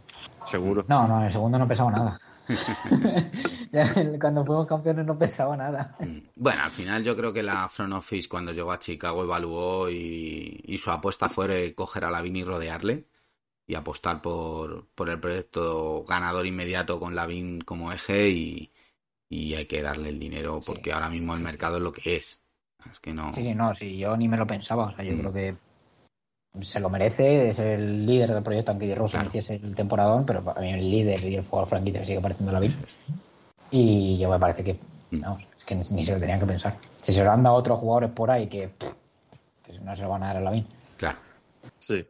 [0.50, 0.84] seguro.
[0.88, 2.20] No, no, en el segundo no pesaba nada.
[4.20, 5.96] Cuando fuimos campeones no pesaba nada.
[6.00, 6.18] Mm.
[6.36, 10.60] Bueno, al final yo creo que la front office cuando llegó a Chicago evaluó y,
[10.64, 13.04] y su apuesta fue coger a Lavin y rodearle
[13.66, 18.70] y apostar por, por el proyecto ganador inmediato con Lavin como eje y,
[19.28, 22.40] y hay que darle el dinero porque ahora mismo el mercado es lo que es.
[22.90, 23.34] Es que no.
[23.34, 24.84] Sí, sí, no, sí, yo ni me lo pensaba.
[24.86, 25.18] O sea, yo Mm.
[25.18, 25.56] creo que
[26.60, 29.28] se lo merece, es el líder del proyecto, aunque Rosa Claro.
[29.28, 32.60] hiciese el temporadón, pero para mí el líder y el jugador franquicia sigue pareciendo la
[32.60, 32.74] vida.
[33.70, 34.78] Y yo me parece que,
[35.10, 35.20] Mm.
[35.20, 36.76] vamos, es que ni, se lo tenían que pensar.
[37.02, 40.08] Si se lo han dado a otros jugadores por ahí que, pff, no se lo
[40.10, 40.64] van a dar a la
[40.96, 41.18] Claro.
[41.78, 42.06] Sí.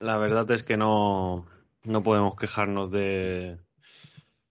[0.00, 1.46] La verdad es que no,
[1.84, 3.58] no podemos quejarnos de,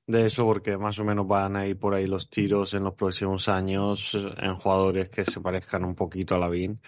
[0.08, 2.96] de eso porque más o menos van a ir por ahí los tiros en los
[2.96, 6.80] próximos años en jugadores que se parezcan un poquito a la BIN.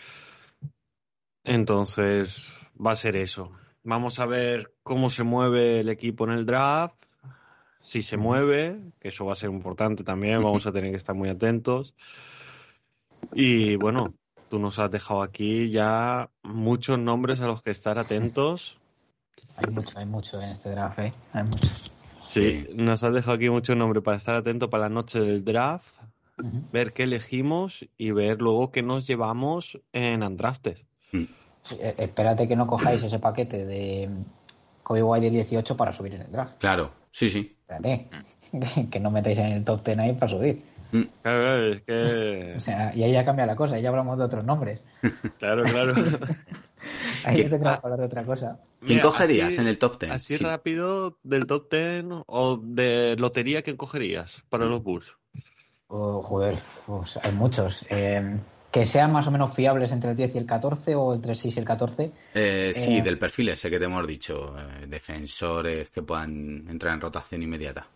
[1.46, 2.48] Entonces
[2.84, 3.52] va a ser eso.
[3.84, 6.96] Vamos a ver cómo se mueve el equipo en el draft.
[7.80, 11.16] Si se mueve, que eso va a ser importante también, vamos a tener que estar
[11.16, 11.94] muy atentos.
[13.32, 14.16] Y bueno,
[14.50, 18.80] tú nos has dejado aquí ya muchos nombres a los que estar atentos.
[19.56, 21.14] Hay mucho, hay mucho en este draft, ¿eh?
[21.32, 21.68] Hay mucho.
[22.26, 25.86] Sí, nos has dejado aquí muchos nombres para estar atentos para la noche del draft,
[26.74, 30.80] ver qué elegimos y ver luego qué nos llevamos en Undrafted.
[31.80, 34.10] Eh, espérate que no cojáis ese paquete de
[34.84, 36.58] Kobe White de 18 para subir en el draft.
[36.60, 36.92] Claro.
[37.12, 37.56] Sí, sí.
[37.62, 38.08] Espérate,
[38.92, 40.62] que no metáis en el top 10 ahí para subir.
[40.92, 41.02] Mm.
[41.24, 42.54] Claro, es que...
[42.58, 44.82] O sea, y ahí ya cambia la cosa, ya hablamos de otros nombres.
[45.40, 45.94] Claro, claro.
[47.26, 48.60] Ahí ¿Qué- ya tendremos que hablar de otra cosa.
[48.80, 50.12] ¿Quién Mira, cogerías así- en el top 10?
[50.12, 50.44] Así Sí.
[50.44, 55.16] rápido, del top 10 o de lotería, ¿quién cogerías para los Bulls?
[55.88, 57.84] Oh, joder, pues hay muchos.
[57.90, 58.38] Eh,
[58.76, 61.38] que sean más o menos fiables entre el 10 y el 14 o entre el
[61.38, 62.12] 6 y el 14.
[62.34, 64.54] Eh, sí, Eh, del perfil ese que te hemos dicho.
[64.60, 67.88] eh, defensores que puedan entrar en rotación inmediata.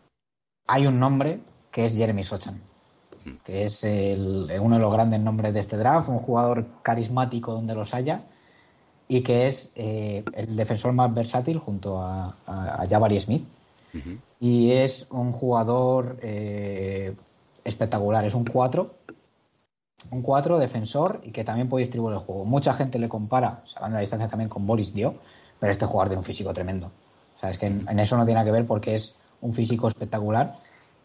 [0.68, 2.62] Hay un nombre que es Jeremy Sochan,
[3.44, 7.76] que es el- uno de los grandes nombres de este draft, un jugador carismático donde
[7.76, 8.22] los haya
[9.10, 13.44] y que es el defensor más versátil junto a, a, a Jabari Smith.
[14.40, 16.16] Y es un jugador
[17.66, 18.96] espectacular, es un 4,
[20.12, 22.46] un 4 defensor y que también puede distribuir el juego.
[22.46, 25.16] Mucha gente le compara, sacando la distancia también con Boris Dio,
[25.60, 26.88] pero este jugador tiene un físico tremendo.
[27.38, 29.54] O sea, es que en, en eso no tiene nada que ver porque es un
[29.54, 30.58] físico espectacular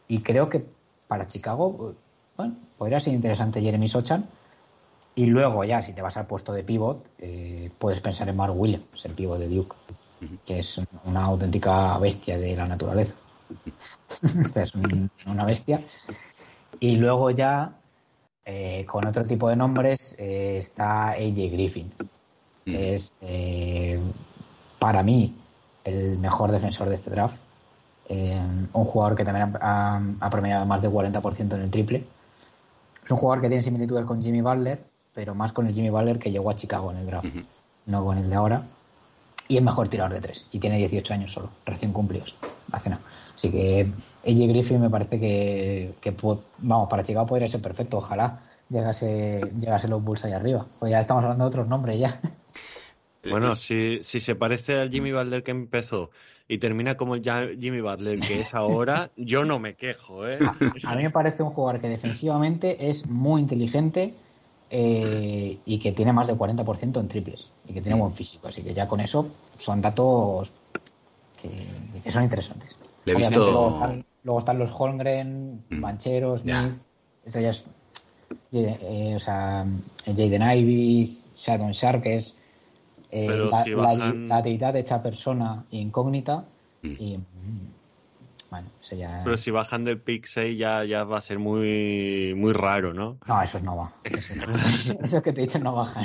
[0.08, 0.64] y creo que
[1.08, 1.94] para Chicago,
[2.36, 4.26] bueno, podría ser interesante Jeremy Sochan.
[5.16, 8.52] Y luego ya, si te vas al puesto de pivot, eh, puedes pensar en Mark
[8.58, 9.76] Williams, el pivot de Duke,
[10.44, 13.14] que es una auténtica bestia de la naturaleza.
[14.56, 15.78] es un- una bestia.
[16.80, 17.72] Y luego ya,
[18.44, 21.90] eh, con otro tipo de nombres, eh, está AJ Griffin,
[22.64, 23.98] que es eh,
[24.78, 25.34] para mí
[25.84, 27.36] el mejor defensor de este draft.
[28.08, 28.38] Eh,
[28.72, 32.04] un jugador que también ha, ha- promediado más del 40% en el triple.
[33.04, 34.78] Es un jugador que tiene similitudes con Jimmy Butler,
[35.14, 37.26] pero más con el Jimmy Butler que llegó a Chicago en el draft,
[37.86, 38.62] no con el de ahora.
[39.48, 40.46] Y es mejor tirador de tres.
[40.52, 42.34] Y tiene 18 años solo, recién cumplidos.
[42.72, 43.02] Hace nada.
[43.34, 43.88] Así que
[44.26, 45.94] AJ Griffin me parece que,
[46.58, 47.98] vamos, para Chicago podría ser perfecto.
[47.98, 50.66] Ojalá llegase, llegase los Bulls ahí arriba.
[50.78, 52.20] Pues ya estamos hablando de otros nombres ya.
[53.30, 56.10] Bueno, si, si se parece al Jimmy Butler que empezó
[56.46, 57.22] y termina como el
[57.58, 60.38] Jimmy Butler que es ahora, yo no me quejo, ¿eh?
[60.84, 64.12] A mí me parece un jugador que defensivamente es muy inteligente
[64.70, 68.48] eh, y que tiene más del 40% en triples y que tiene buen físico.
[68.48, 70.52] Así que ya con eso son datos
[71.48, 72.76] que, que son interesantes.
[73.04, 73.52] Le he Obviamente, visto.
[73.52, 75.76] luego, están, luego están los Holmgren, Mm.
[75.80, 76.62] Mancheros, Ya.
[76.62, 76.74] Smith.
[77.24, 77.64] Eso ya es.
[78.52, 79.66] eh, o sea,
[80.06, 82.34] Jaden Ivis, Shadon Sharp, que es
[83.10, 86.44] eh, la, si la- bajan- la deidad hecha persona incógnita.
[86.82, 86.88] Mm.
[86.98, 87.18] Y.
[88.62, 89.20] mm, Bueno, eso ya.
[89.24, 93.18] Pero si bajan del pick 6 ya, ya va a ser muy, muy raro, ¿no?
[93.26, 93.92] No, eso no va.
[94.04, 94.34] Eso,
[95.02, 96.02] eso que te he dicho no baja.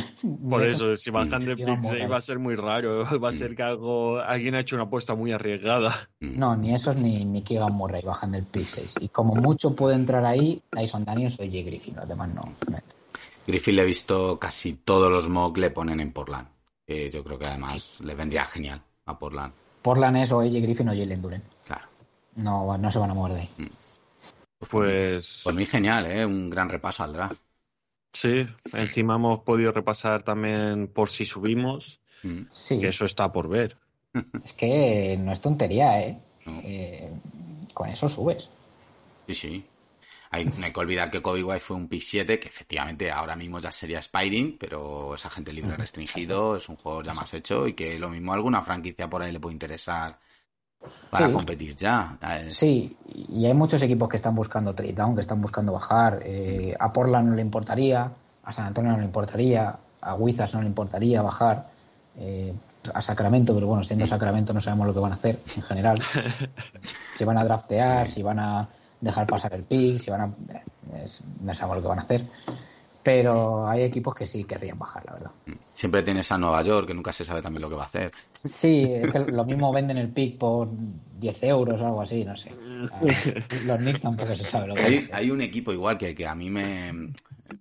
[0.50, 2.12] Por Ni eso, si bajan del pick muy 6 raro.
[2.12, 3.06] va a ser muy raro.
[3.24, 6.10] Va a ser que algo, alguien ha hecho una apuesta muy arriesgada.
[6.20, 8.94] No, ni esos ni, ni Keegan Murray bajan del pick 6.
[9.02, 11.52] Y como mucho puede entrar ahí Tyson Daniels o J.
[11.66, 12.42] Griffin, los demás no.
[13.48, 16.48] Griffin le he visto casi todos los mock le ponen en Portland.
[16.86, 19.54] Que yo creo que además le vendría genial a Portland.
[19.82, 21.44] Portland es o AJ Griffin o Jalen Duren.
[21.66, 21.86] Claro.
[22.36, 23.50] No, no se van a mover de ahí.
[24.70, 26.26] Pues Por mí genial, ¿eh?
[26.26, 27.42] Un gran repaso al draft.
[28.14, 32.42] sí, encima hemos podido repasar también por si subimos, Mm.
[32.52, 33.78] Sí, que eso está por ver.
[34.44, 36.20] es que no es tontería, ¿eh?
[36.46, 36.60] No.
[36.64, 37.10] Eh,
[37.74, 38.50] Con eso subes.
[39.28, 39.66] Sí, sí.
[40.32, 43.36] Hay, no hay que olvidar que Kobe White fue un pick 7, que efectivamente ahora
[43.36, 47.68] mismo ya sería Spiring, pero es agente libre restringido, es un juego ya más hecho
[47.68, 50.20] y que lo mismo a alguna franquicia por ahí le puede interesar
[51.10, 51.34] para Sí.
[51.34, 52.18] competir ya.
[52.50, 56.20] Sí, y hay muchos equipos que están buscando trade down, que están buscando bajar.
[56.24, 58.10] Eh, a Portland no le importaría,
[58.44, 61.66] a San Antonio no le importaría, a Wizards no le importaría bajar,
[62.18, 62.54] eh,
[62.94, 66.02] a Sacramento, pero bueno, siendo Sacramento no sabemos lo que van a hacer en general.
[67.16, 68.68] si van a draftear, si van a
[69.02, 70.30] dejar pasar el pick, si van a...
[71.42, 72.26] no sabemos lo que van a hacer.
[73.02, 75.32] Pero hay equipos que sí querrían bajar, la verdad.
[75.72, 78.12] Siempre tienes a Nueva York, que nunca se sabe también lo que va a hacer.
[78.34, 80.68] Sí, es que lo mismo venden el pick por
[81.20, 82.52] 10 euros o algo así, no sé.
[83.66, 85.10] Los Knicks tampoco se sabe lo que Hay, hacen.
[85.16, 87.14] hay un equipo igual que, que a mí me,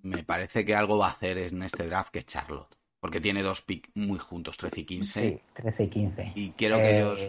[0.03, 2.75] me parece que algo va a hacer en este draft que es Charlotte.
[3.01, 5.21] Porque tiene dos picks muy juntos, 13 y 15.
[5.21, 6.33] Sí, 13 y 15.
[6.35, 7.21] Y quiero que Eh, ellos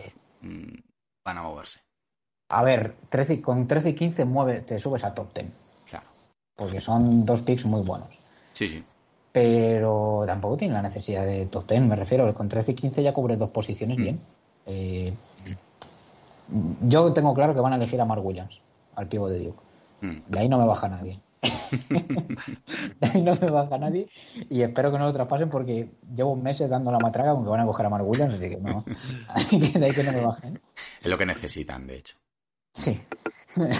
[0.41, 0.73] mm,
[1.23, 1.79] van a moverse.
[2.49, 5.53] A ver, 13, y- con 13 y 15 mueve, te subes a top 10, Claro.
[6.59, 8.09] Porque son dos picks muy buenos.
[8.53, 8.83] Sí, sí.
[9.31, 12.31] Pero tampoco tiene la necesidad de top 10, me refiero.
[12.33, 14.01] Con 13 y 15 ya cubres dos posiciones Mm.
[14.01, 14.19] bien.
[14.65, 15.13] Eh,
[16.81, 18.59] yo tengo claro que van a elegir a Mark Williams,
[18.95, 19.59] al pivo de Duke.
[20.01, 20.17] Mm.
[20.27, 21.19] De ahí no me baja nadie.
[21.89, 24.09] de ahí no me baja nadie.
[24.49, 27.61] Y espero que no lo traspasen porque llevo meses dando la matraca con que van
[27.61, 28.83] a coger a Mark Williams, así que no.
[29.51, 30.59] de ahí que no me bajen.
[31.01, 32.17] Es lo que necesitan, de hecho.
[32.73, 32.99] Sí,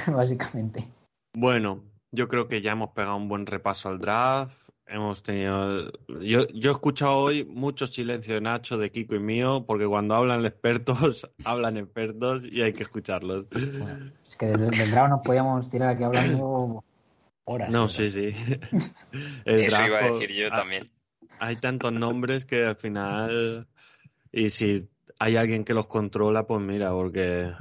[0.07, 0.87] básicamente.
[1.35, 4.55] Bueno, yo creo que ya hemos pegado un buen repaso al draft.
[4.87, 5.91] Hemos tenido.
[6.21, 10.15] Yo, yo he escuchado hoy mucho silencio de Nacho, de Kiko y mío, porque cuando
[10.15, 13.47] hablan expertos, hablan expertos y hay que escucharlos.
[13.49, 16.83] Bueno, es que del, del draft nos podíamos tirar aquí hablando
[17.43, 17.69] horas.
[17.69, 18.33] No, sí, sí.
[19.45, 20.89] El Eso iba a decir yo también.
[21.39, 23.67] Hay tantos nombres que al final.
[24.31, 24.89] Y si
[25.19, 27.53] hay alguien que los controla, pues mira, porque.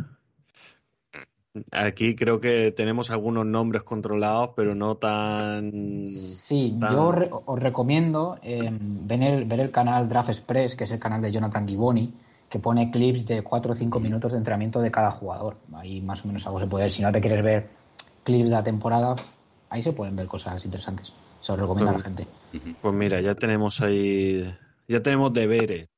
[1.71, 6.07] Aquí creo que tenemos algunos nombres controlados, pero no tan.
[6.07, 10.85] Sí, tan- yo re- os recomiendo eh, ver, el, ver el canal Draft Express, que
[10.85, 14.39] es el canal de Jonathan Giboni, que pone clips de 4 o 5 minutos de
[14.39, 15.61] entrenamiento de cada jugador.
[15.75, 16.91] Ahí más o menos algo se puede ver.
[16.93, 17.71] Si no te quieres ver
[18.25, 19.15] clips de la temporada,
[19.69, 21.13] ahí se pueden ver cosas interesantes.
[21.41, 22.29] Se os recomiendo a la gente.
[22.81, 24.43] Pues mira, ya tenemos ahí.
[24.89, 25.89] Ya tenemos deberes.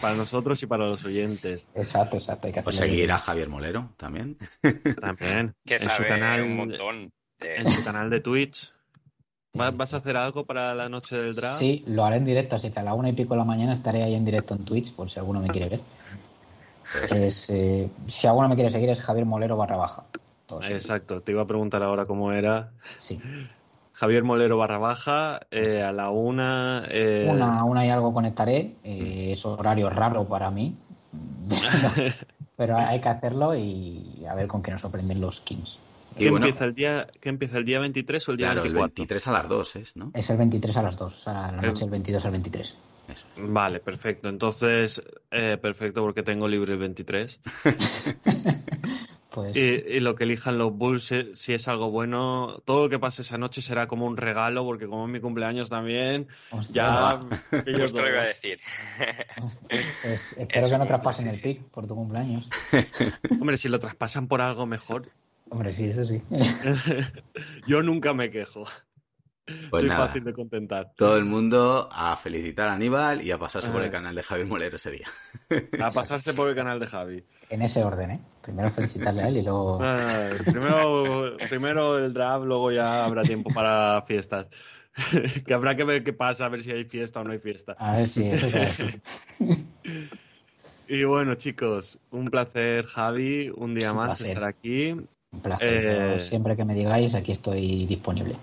[0.00, 1.66] Para nosotros y para los oyentes.
[1.74, 2.46] Exacto, exacto.
[2.46, 4.36] Hay que Pues hacerlo seguir a Javier Molero también.
[5.00, 5.54] También.
[5.66, 6.42] Que en su canal.
[6.42, 7.12] un montón.
[7.40, 8.72] de- En su canal de Twitch.
[9.58, 11.58] ¿Va- ¿Vas a hacer algo para la noche del draft?
[11.58, 13.72] Sí, lo haré en directo, así que a la una y pico de la mañana
[13.72, 15.80] estaré ahí en directo en Twitch, por si alguno me quiere ver.
[17.10, 20.04] Es, eh, si alguno me quiere seguir es Javier Molero barra baja.
[20.46, 20.62] Todo.
[20.62, 22.72] Exacto, te iba a preguntar ahora cómo era.
[22.96, 23.20] Sí.
[23.98, 26.84] Javier Molero barra baja, eh, a la una.
[26.88, 28.76] eh, Una, una y algo conectaré.
[28.84, 30.76] eh, es horario raro para mí.
[32.56, 35.78] Pero hay que hacerlo y a ver con qué nos sorprenden los Kings.
[36.16, 38.72] ¿Qué, bueno, empieza el día, ¿Qué empieza el día 23 o el día claro, el
[38.74, 38.94] 24?
[39.02, 40.10] 23 a las 2 es, ¿no?
[40.14, 42.68] Es el 23 a las 2, o sea, la noche del 22 al 23.
[43.08, 43.52] Eso es.
[43.52, 44.28] Vale, perfecto.
[44.28, 47.40] Entonces, eh, perfecto porque tengo libre el 23.
[49.42, 49.60] Pues Y,
[49.96, 53.22] y lo que elijan los Bulls, eh, si es algo bueno, todo lo que pase
[53.22, 57.20] esa noche será como un regalo, porque como es mi cumpleaños también, hostia,
[57.50, 57.62] ya...
[57.64, 58.58] pillo Justo lo iba a decir.
[60.02, 61.42] pues espero Eso, que no traspasen sí, el sí.
[61.42, 62.48] pick por tu cumpleaños.
[63.40, 65.08] Hombre, si lo traspasan por algo mejor,
[65.50, 66.20] Hombre, sí, eso sí.
[67.66, 68.64] yo nunca me quejo.
[69.70, 70.92] Pues Soy nada, fácil de contentar.
[70.96, 73.92] todo el mundo a felicitar a Aníbal y a pasarse por el Ah.
[73.92, 75.06] canal de Javier Molero ese día.
[75.80, 77.24] A pasarse por el canal de Javi.
[77.50, 78.20] En ese orden, ¿eh?
[78.42, 79.78] Primero felicitarle a él y luego...
[79.82, 84.46] Ah, primero, primero el draft, luego ya habrá tiempo para fiestas.
[85.46, 87.76] que habrá que ver qué pasa, a ver si hay fiesta o no hay fiesta.
[87.78, 88.86] A ver si eso.
[90.90, 94.28] Y bueno, chicos, un placer, Javi, un día Un más placer.
[94.28, 94.92] estar aquí.
[94.92, 96.16] Un placer.
[96.16, 98.36] Eh, siempre que me digáis, aquí estoy disponible.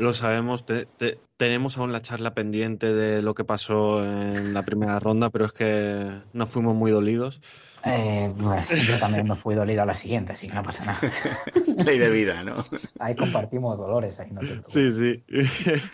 [0.00, 4.62] Lo sabemos, te- te- tenemos aún la charla pendiente de lo que pasó en la
[4.62, 7.38] primera ronda, pero es que nos fuimos muy dolidos.
[7.84, 11.00] Eh, bueno, yo también me fui dolido a la siguiente, así que no pasa nada.
[11.84, 12.54] Ley de vida, ¿no?
[12.98, 14.62] Ahí compartimos dolores, ahí no te.
[14.68, 15.22] Sí, sí.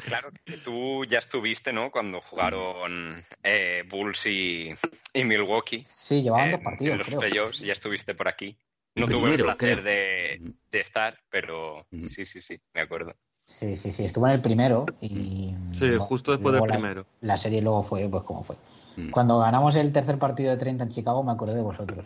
[0.07, 1.91] Claro que tú ya estuviste, ¿no?
[1.91, 4.73] Cuando jugaron eh, Bulls y,
[5.15, 5.83] y Milwaukee.
[5.85, 7.19] Sí, llevaban dos partidos, en los creo.
[7.19, 8.57] playoffs, ya estuviste por aquí.
[8.95, 10.41] No tuve el placer de,
[10.71, 13.17] de estar, pero sí, sí, sí, me acuerdo.
[13.47, 15.55] Sí, sí, sí, estuvo en el primero y...
[15.73, 17.07] Sí, luego- justo después del la- primero.
[17.23, 18.57] La serie luego fue pues como fue.
[18.97, 19.11] Mm.
[19.11, 22.05] Cuando ganamos el tercer partido de 30 en Chicago me acordé de vosotros.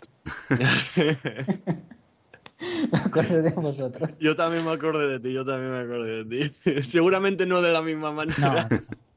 [2.92, 4.10] Me acordé de vosotros.
[4.20, 6.50] Yo también me acordé de ti, yo también me acordé de ti.
[6.82, 8.68] Seguramente no de la misma No, manera.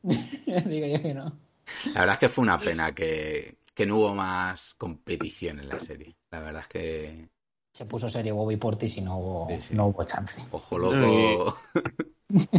[0.01, 1.37] digo yo que no.
[1.93, 5.77] La verdad es que fue una pena que, que no hubo más competición en la
[5.79, 6.15] serie.
[6.31, 7.29] La verdad es que
[7.73, 9.73] Se puso serio Bobby Portis y no hubo, Sí, sí.
[9.75, 10.39] no hubo chance.
[10.51, 11.57] ojo loco,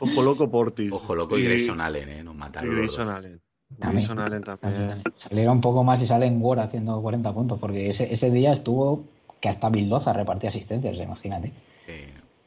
[0.00, 0.92] Ojo loco Portis.
[0.92, 2.22] ojo loco y Grayson Allen, ¿eh?
[2.24, 2.68] Nos y mataron.
[2.68, 3.08] los Grayson.
[3.08, 3.40] Allen.
[3.78, 4.06] También.
[4.08, 5.02] Grayson Allen también.
[5.16, 8.52] Saliera un poco más y sale en War haciendo 40 puntos, porque ese, ese día
[8.52, 9.04] estuvo
[9.40, 11.52] que hasta Bildoza repartía asistencias, imagínate.
[11.86, 11.92] Sí.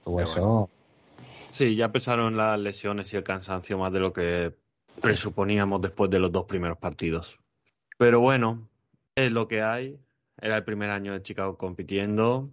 [0.03, 0.69] Tuvo Pero eso.
[1.51, 4.53] Sí, ya pesaron las lesiones y el cansancio más de lo que
[5.01, 7.37] presuponíamos después de los dos primeros partidos.
[7.97, 8.67] Pero bueno,
[9.15, 9.97] es lo que hay.
[10.41, 12.49] Era el primer año de Chicago compitiendo.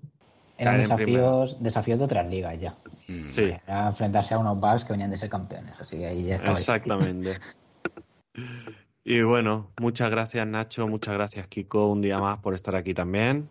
[0.59, 2.75] Eran en desafíos, desafíos de otras ligas ya.
[3.09, 6.25] Mm, Sí, Era enfrentarse a unos Bucks que venían de ser campeones, así que ahí
[6.27, 6.59] ya estaba.
[6.59, 7.39] exactamente.
[9.05, 13.49] Y bueno, muchas gracias Nacho, muchas gracias Kiko un día más por estar aquí también.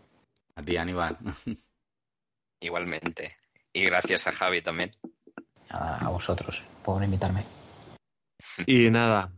[0.56, 1.18] A ti, Aníbal.
[2.62, 3.36] Igualmente.
[3.74, 4.92] Y gracias a Javi también.
[5.72, 7.44] Nada, a vosotros por invitarme.
[8.68, 9.34] Y nada,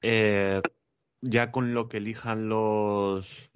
[0.00, 0.62] eh,
[1.20, 3.50] ya con lo que elijan los,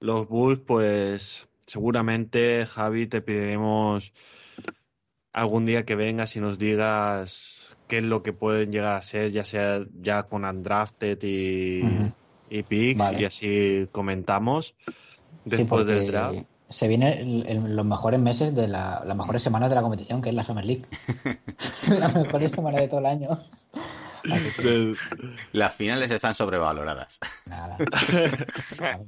[0.00, 4.12] los Bulls, pues seguramente, Javi, te pediremos
[5.32, 9.30] algún día que vengas y nos digas qué es lo que pueden llegar a ser,
[9.32, 12.12] ya sea ya con Undrafted y, Ujú.
[12.50, 13.20] y picks, Vale.
[13.20, 14.94] y así comentamos Sí,
[15.44, 16.38] después del porque draft.
[16.70, 20.34] se vienen los mejores meses de la, las mejores semanas de la competición, que es
[20.34, 20.84] la Summer League.
[21.88, 23.30] las mejores semanas de todo el año.
[24.56, 24.92] Que,
[25.52, 27.18] Las finales están sobrevaloradas.
[27.46, 27.76] nada.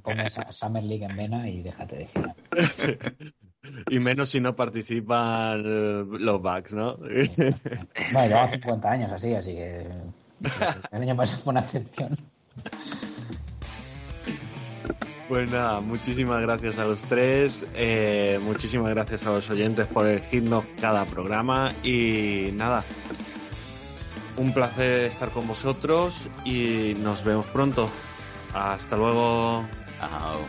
[0.02, 2.34] Ponme Sa- Summer League en vena y déjate de final.
[3.90, 6.96] y menos si no participan eh, los Bucks, ¿no?
[8.12, 9.86] Bueno, llevaba 50 años así, así que
[10.92, 12.16] el año pasado fue una excepción.
[15.28, 20.64] Pues nada, muchísimas gracias a los tres, eh, muchísimas gracias a los oyentes por elegirnos
[20.80, 22.84] cada programa y nada,
[24.36, 26.14] un placer estar con vosotros
[26.44, 27.88] y nos vemos pronto.
[28.54, 29.66] Hasta luego.
[30.00, 30.40] Au.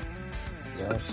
[0.78, 1.04] Dios.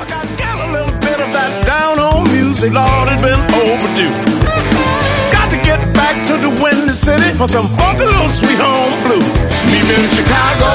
[0.00, 4.12] I got, got a little bit of that down on music, Lord, it's been overdue.
[5.32, 9.32] Got to get back to the Windy City for some funky little sweet home blues.
[9.70, 10.70] Meet me in Chicago.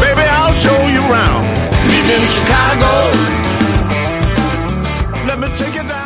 [0.00, 1.44] Baby, I'll show you around.
[1.88, 2.90] Meet me in Chicago.
[5.26, 6.05] Let me take you downtown.